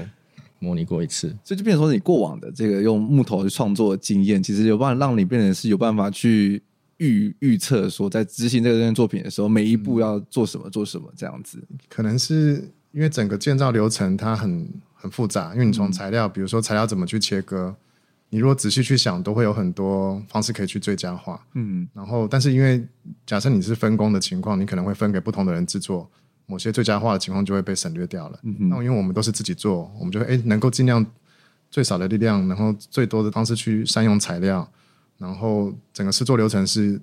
[0.60, 6.62] 模拟过一次，所以就变成说你过往的这个用木头去创作的经验，其实有办法让你变成是有办法去
[6.98, 11.60] 预预测说在执行这个这件作品的时候，每一步要做什么做什么这样子。
[11.90, 17.76] 可能是因为整个建造流程它很很复杂，因为你从材料，嗯、比如说材料怎么去切割。
[18.30, 21.40] 你如果仔细去想，都会有很多方式可以去最佳化。
[21.54, 22.86] 嗯，然后，但是因为
[23.26, 26.10] 假设你是分工的情况，你可能会分给不同的人制作，
[26.46, 28.40] 某些最佳化的情况就会被省略掉了。
[28.44, 31.06] 嗯哼，那因为我们都是自己做，我们就会诶能够尽量
[31.70, 34.68] 最少的力量，然后最多的方式去善用材料，
[35.18, 37.00] 然后整个制作流程是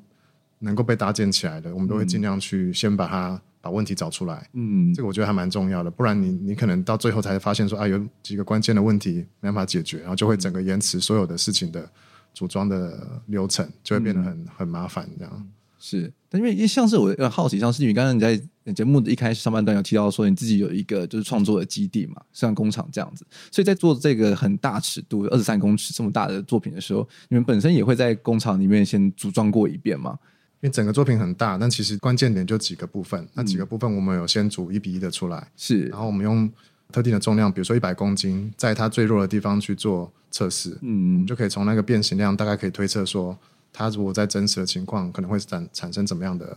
[0.58, 3.40] 能够被搭建起来的，我们都会尽量去先把它。
[3.62, 11.88] 把问题找出来，嗯，这个我觉得还蛮重要的，不然你你可能到最后才发现说啊，有几个关键的问题没办法解决，然后就会整个延迟所有的事情的
[12.34, 15.48] 组装的流程，就会变得很、嗯、很麻烦这样。
[15.78, 18.40] 是，但因为因为像是我有好奇，像是你刚刚你在
[18.72, 30.18] 节目的一开始上半段有提到说你自己有一个就是创作的基地嘛，像工厂这样子，所以在做这个很大尺度二十三公尺这么大的作品的时候，你们本身也会在工厂里面先组装过一遍吗？
[30.62, 33.28] 因为整个作品很大，但其实关键点就几个部分。
[33.34, 36.48] 那几个部分我们有先组一比一的出来，是，然后我们用
[36.92, 43.36] 特定的重量，比如说一百公斤，在它最弱的地方去做测试，嗯，我们就可以从那个变形量大概可以推测说，
[43.72, 46.56] 它如果在真实的情况可能会产产生怎么样的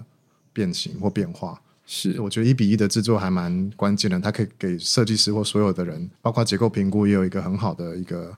[0.54, 1.60] 变形或变化。
[1.88, 8.38] 是，我觉得一比一的制作还蛮关键的，它可以给设计师或所有的人，包括结构评估也有一个很好的一个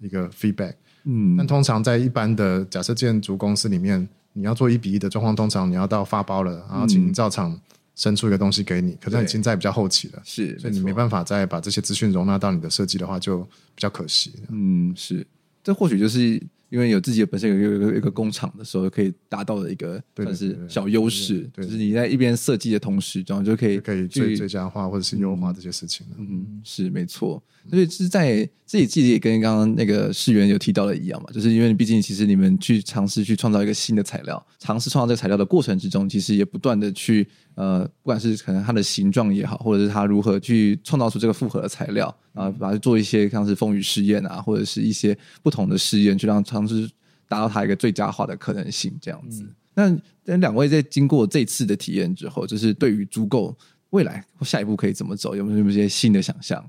[0.00, 0.72] 一个 feedback。
[1.04, 4.08] 嗯，但通常在一般的假设建筑公司里面。
[4.32, 7.58] 你要做一比一的状况，通常你要到发包了，然后请营造厂
[7.94, 8.92] 生出一个东西给你。
[8.92, 14.32] 嗯、可是已经在比较后期了，是，所以你没办法再把这些资讯容纳到你的设计的话，就比较可惜。
[14.50, 15.26] 嗯，是，
[15.62, 16.42] 这或许就是。
[16.72, 26.06] 因为有自己的本身有有一个一个工厂的时候，可以达到的一个算是小优势，就是你在一边设计的同时，然后就可以可以最最佳化或者是优化这些事情。
[26.16, 27.42] 嗯，是没错。
[27.70, 37.26] 所以是在自己自己也跟刚刚那个世源有提到的一样嘛，就是因为毕竟其实你们去尝试去创造一个新的材料，尝试创造这个材料的过程之中，其实也不断的去。
[37.54, 46.88] 呃，不管是可能它的形状也好，或者是它如何去创造出这个复合的材料，然后把它做一些像是风雨试验啊，或者是一些不同的试验，去让尝试
[47.28, 49.46] 达到它一个最佳化的可能性，这样子。
[49.74, 53.54] 嗯、那两位在经过这次的体验之后，就是对于足够
[53.90, 56.64] 未来或下一步可以怎么走，有没有一些新的想象？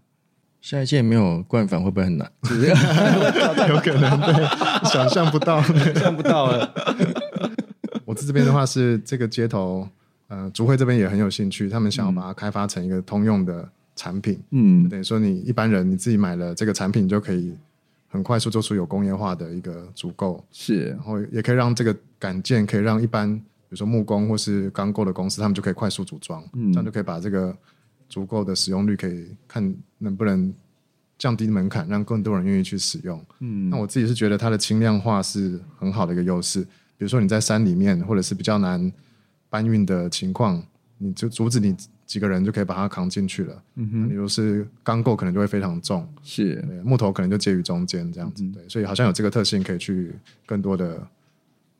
[0.64, 2.32] 下一届没有惯反会不会很难？
[3.68, 6.74] 有可能对，想象不到，想象不到了。
[8.07, 9.86] 我这边的话是这个街头，
[10.30, 14.39] 呃，竹会这边也很有兴趣，他们想要把它开发成一个通用的产品。
[14.51, 17.53] 嗯，等于说你一般人你自己买了这个产品，就可以
[18.07, 20.41] 很快速做出有工业化的一个足够。
[20.49, 27.53] 是，然后也可以让这个杆件可以让一般比如说木工或是钢构的公司，他们就可以快速组装，嗯，这样就可以把这个。
[28.14, 30.53] 足够的使用率，可以看能不能
[31.18, 33.20] 降低门槛，让更多人愿意去使用。
[33.39, 36.61] 嗯，那我自己是觉得它的轻量化是很好的一个优势。
[36.95, 38.93] 比如说你在山里面，或者是比较难
[39.49, 40.61] 搬运的情况，
[40.99, 43.64] 你就阻止你几个人就可以把它扛进去了。
[43.78, 48.43] 嗯哼，比如是钢构可能就会非常重，是木头可能就介于中间这样子。
[48.43, 50.14] 嗯、对，所以好像有这个特性，可以去
[50.45, 51.07] 更多的。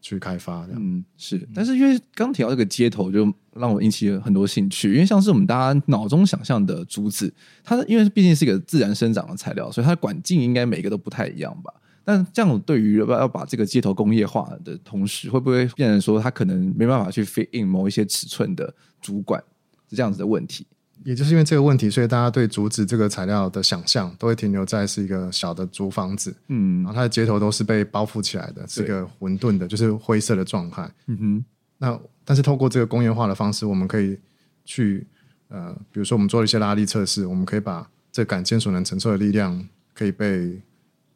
[0.04, 4.91] 去开发这样，嗯，是，但是因为刚提到这个街头，就让我引起了很多兴趣。
[4.91, 7.34] 因为像是我们大家脑中想象的竹子，
[7.64, 11.74] 它因为毕竟是一个自然生长的材料，所以它的管径应该每个都不太一样吧？
[12.04, 19.41] 但这样对于要要把这个街头工业化的同时，会不会变成说它可能没办法去 fit in 某一些尺寸的主管，
[19.89, 20.68] 是这样子的问题？
[21.04, 30.89] 也就是因为这个问题，所以大家对竹子这个材料的想象都会停留在是一个小的竹房子，嗯，然后它的街头都是被包覆起来的，是一个混沌的，就是灰色的状态。
[31.08, 31.45] 嗯哼。
[31.78, 34.18] 那但是透过这个工业化的方式，我们可以
[34.64, 35.06] 去
[35.49, 40.62] 呃，比如说我们做了一些拉力测试，我们可以把这杆件所能承受的力量可以被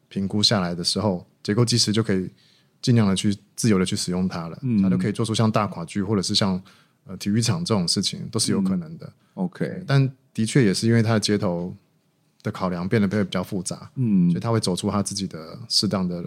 [0.08, 2.28] 评估下来的时候，结构基石就可以
[2.82, 6.60] 尽量的去自由的去使用它了，嗯，它就可以做出像大跨距或者是像。
[7.10, 9.06] 呃，体育场这种事情都是有可能的。
[9.06, 11.74] 嗯、OK，但的确也是因为它的街头
[12.42, 16.24] 的考量变得变得比较复杂，嗯，所以他会走出他自己的适当的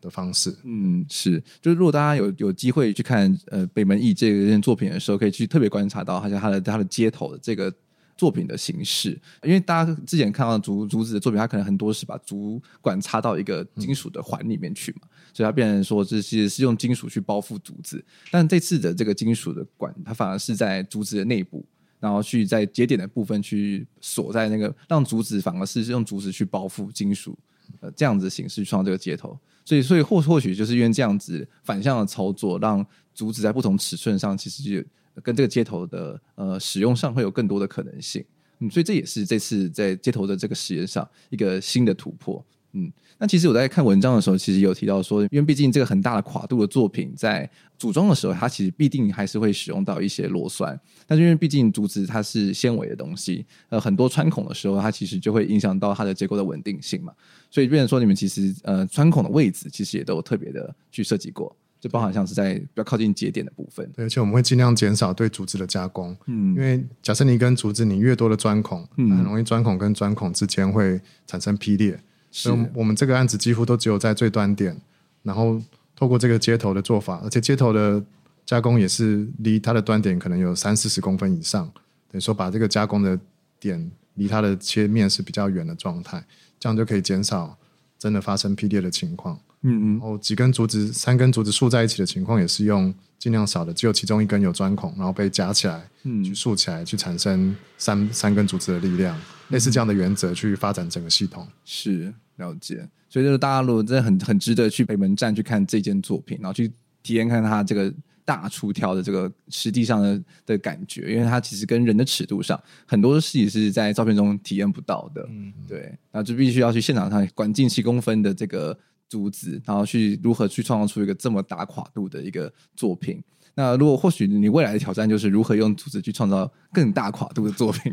[0.00, 0.54] 的方式。
[0.64, 7.72] 嗯，是，就是如果大家有有机会去看呃北门艺这件作品的时候，可以去特别观察到，好像他的他的街头的这个。
[8.16, 18.02] 作品的形式，因为大家之前看到竹竹子的作品，它可能很多是把竹管插到一个金属的环里面去嘛，嗯、所以它变成说这其实是用金属去包覆竹子。
[18.30, 21.66] 但这次的这个金属的管，它反而是在竹子的内部，
[22.04, 27.34] 然后去在节点的部分去锁在那个，让竹子反而是用竹子去包覆金属，
[27.80, 29.38] 呃，这样子形式去创这个接头。
[29.64, 34.86] 所以，所以或或许就是因为这样子反向的操作，让竹子在不同尺寸上其实就。
[35.22, 38.24] 跟这个接头的呃使用上会有更多的可能性，
[38.58, 42.44] 嗯，所以这也是这次在接头的这个实验上一个新的突破，
[42.74, 47.48] 嗯，那其实我在看文章的时候，其实有提到说，因为毕竟这个很大的跨度的作品，在
[47.78, 57.12] 组装的时候，它其实必定还是会使用到一些螺栓，但是因为毕竟竹子它是纤维的东西，呃，很多穿孔的时候，它其实就会影响到它的结构的稳定性嘛，
[57.50, 61.56] 所以变成说你们其实呃穿孔的位置其实也都有特别的去设计过。
[61.80, 72.00] 就包含像是在比较靠近节点的部分，对，而且我们会尽量减少对竹子的加工，嗯，因为假设你跟竹子你越多的钻孔，嗯，很容易钻孔跟钻孔之间会产生劈裂，
[72.36, 74.76] 所以我们这个案子几乎都只有在最端点，
[75.22, 75.62] 然后
[75.94, 78.02] 透过这个接头的做法，而且接头的
[78.44, 81.64] 加工也是离它的端点可能有三四十公分以上，
[82.10, 83.16] 等于说把这个加工的
[83.60, 86.24] 点离它的切面是比较远的状态，
[86.58, 87.56] 这样就可以减少
[88.04, 89.34] 真的发生劈裂的情况。
[89.62, 101.48] 嗯嗯，然后几根竹子，三根竹子竖在一起的情况，也是用尽量少的，只有其中一根有钻孔，然后被夹起来，嗯，去竖起来，去产生三三根竹子的力量，类似这样的原则去发展整个系统。
[101.64, 106.70] 是了解，所以就是大家如果真的很很值得去北门站去看这件作品，然后去
[107.02, 107.90] 体验看它这个
[108.24, 115.26] 大出挑的这个实际上的的感觉，因为它其实跟人的尺度上很多事情是在照片中体验不到的。
[115.30, 118.78] 嗯，对，那就必须要去现场上管径七公分的这个。
[119.06, 123.22] 竹子，然后去如何去创造出一个这么大跨度的一个作品？
[123.54, 127.92] 那如果或许你未来的挑战就是如何用竹子去创造更大跨度的作品，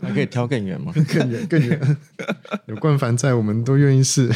[0.00, 0.92] 还可以挑更远吗？
[1.06, 1.96] 更远，更远。
[2.66, 4.28] 有冠凡在，我们都愿意试。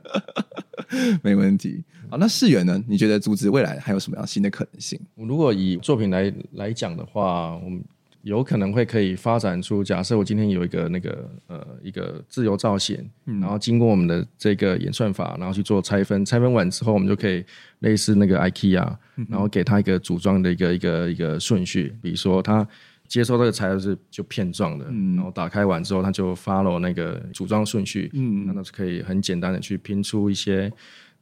[1.24, 1.82] 没问题。
[2.10, 2.82] 好，那世远呢？
[2.86, 5.00] 你觉得竹子未来还有什么样新的可能性？
[5.14, 7.82] 如果以作品来来讲的话，我们。
[8.22, 17.42] 有可能会可以发展出，假设我今天有一个那个呃一个自由造型，嗯、然后经过我们的这个演算法，然后去做拆分，拆分完之后，我们就可以
[17.78, 22.68] 类似那个 IKEA，嗯、然后给它一个组装的一个一个一个顺序，比如说它
[23.08, 30.70] 接收这个材料是就片状的，嗯、然后打开完之后，它就 follow 那个组装顺序，嗯，那它是可以很简单的去拼出一些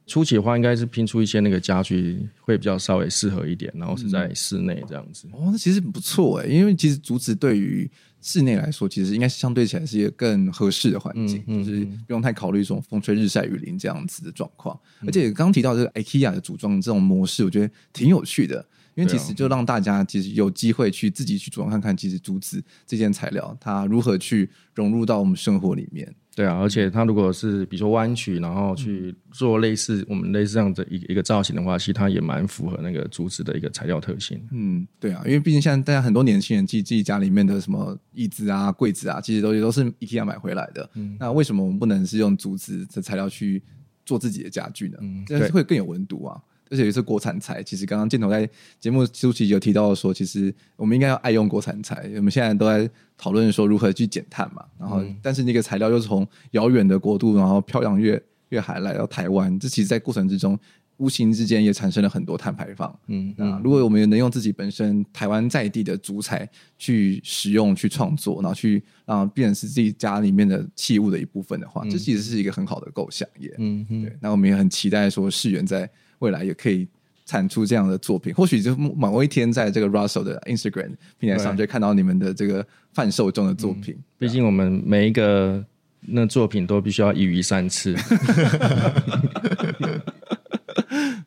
[0.09, 5.27] 初期的话，应该是拼出一些那个家具会比较稍微适合一点，然后是在室内这样子。
[5.27, 7.89] 嗯、哦，那其实不错哎，因为其实竹子对于
[8.19, 14.77] 室内来说，其实应该相对起来是一个更合适的环境，嗯嗯、就是不用太考虑这种风吹日晒雨淋这样子的状况。
[15.01, 18.65] 嗯、而且刚刚提到这个 IKEA 的组装这种模式，我觉得挺有趣的，
[18.99, 26.13] 因为其实就让大家其实有机会去自己去主动看看，其实竹子这件材料它如何去融入到我们生活里面。
[26.35, 34.41] 对啊，而且它如果是比如说弯曲，然后去做类似我们类似这样的一一个造型的话，其实它也蛮符合那个竹子的一个材料特性。
[34.51, 40.89] 嗯，对啊，因为毕竟现在大家很多年轻人自己自己家里面的什么椅子啊、柜子啊，其实都也都是 IKEA 买回来的。
[40.93, 43.61] 嗯，那为什么我们不能是用竹子的材料去
[44.05, 44.97] 做自己的家具呢？
[45.01, 46.41] 嗯，这样会更有温度啊。
[46.69, 48.47] 而且也是国产材，其实刚刚镜头在
[48.79, 52.07] 节目初期有提到说，其实我们应该要爱用国产材。
[52.15, 60.55] 我们现在都在讨论说如何去减碳嘛，然后、嗯、但是那个材料又是从遥远的国度，然后漂洋越越海来到台湾，这其实，在过程之中
[60.97, 62.99] 无形之间也产生了很多碳排放。
[63.07, 66.47] 嗯，那如果我们能用自己本身台湾在地的竹材
[66.77, 73.55] 去使用、去创作，然后去让变成是自己家里面的器物的一部分的话，嗯、这其实是一个很好的构想耶。
[73.57, 75.89] 嗯嗯，对，那我们也很期待说世元在。
[76.19, 76.87] 未来也可以
[77.25, 83.95] 产出这样的作品，或许就某一天在这个 Russell 的 Instagram 平台上就看到你们的这个贩售中的作品。
[84.17, 85.63] 毕竟我们每一个
[86.01, 87.95] 那作品都必须要一鱼三吃。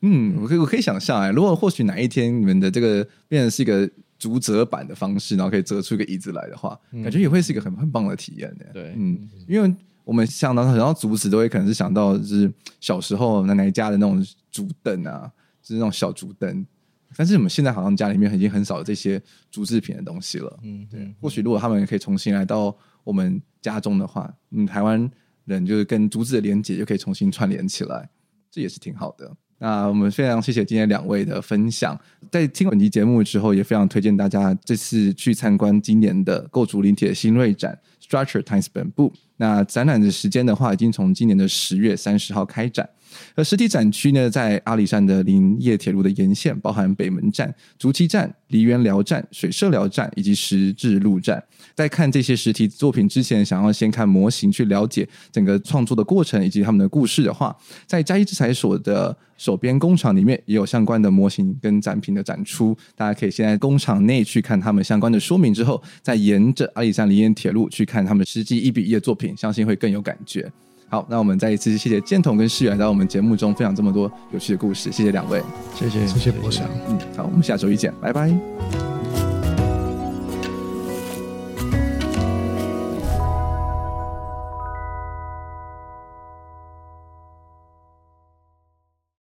[0.03, 3.89] 嗯，我可以我可以想象哎，如果或许哪一天你们的这个变成是一个
[4.19, 8.67] 竹折板的方式，然后可以折出一个椅子来的话，嗯、感觉也会是一个很很棒的体验的。
[8.73, 9.73] 对，嗯，因为。
[10.05, 15.31] 我们想到很多竹子，都会可能是想到就是小时候奶奶家的那种竹凳啊，
[15.63, 16.67] 就是那种小竹凳。
[17.15, 20.59] 但是我们现在好像家里面已经很少有这些竹制品的东西了。
[20.63, 21.15] 嗯，对。
[21.21, 22.75] 或许如果他们可以重新来到
[23.05, 25.11] 我们家中的话，嗯，台湾
[25.45, 28.09] 人就是跟竹子的连接就可以重新串联起来，
[28.51, 29.31] 这也是挺好的。
[29.59, 31.97] 那我们非常谢谢今天两位的分享。
[32.31, 39.13] 在听本期节目之后，也非常推荐大家这次去参观今年的构竹林铁新锐展 Structure Times Bamboo。
[39.43, 42.89] 那展览的时间的话，已经从今年的十月三十号开展。
[43.35, 51.43] 而实体展区呢，在阿里山的林业铁路的沿线，包含北门站、竹崎站、梨园寮站、水社寮站以及十字路站。
[51.75, 57.57] 在看这些实体作品之前，想要先看模型去了解整个创作的过程以及他们的故事的话，
[57.87, 62.77] 在嘉义制材所的手边工厂里面也有相关的模型跟展品的展出。
[62.95, 70.51] 大家可以先在工厂内去看他们相关的说明之后，再沿着阿里山林业铁路去看他们实际一比一的作品，相信会更有感觉。
[70.93, 75.43] 好，那我们再一次谢谢建统跟世远来到我们节目中分享这么多有趣的故事，谢谢两位，
[75.75, 76.07] 谢谢。
[76.07, 79.02] 谢谢博翔，嗯，好，我们下周一见，拜拜。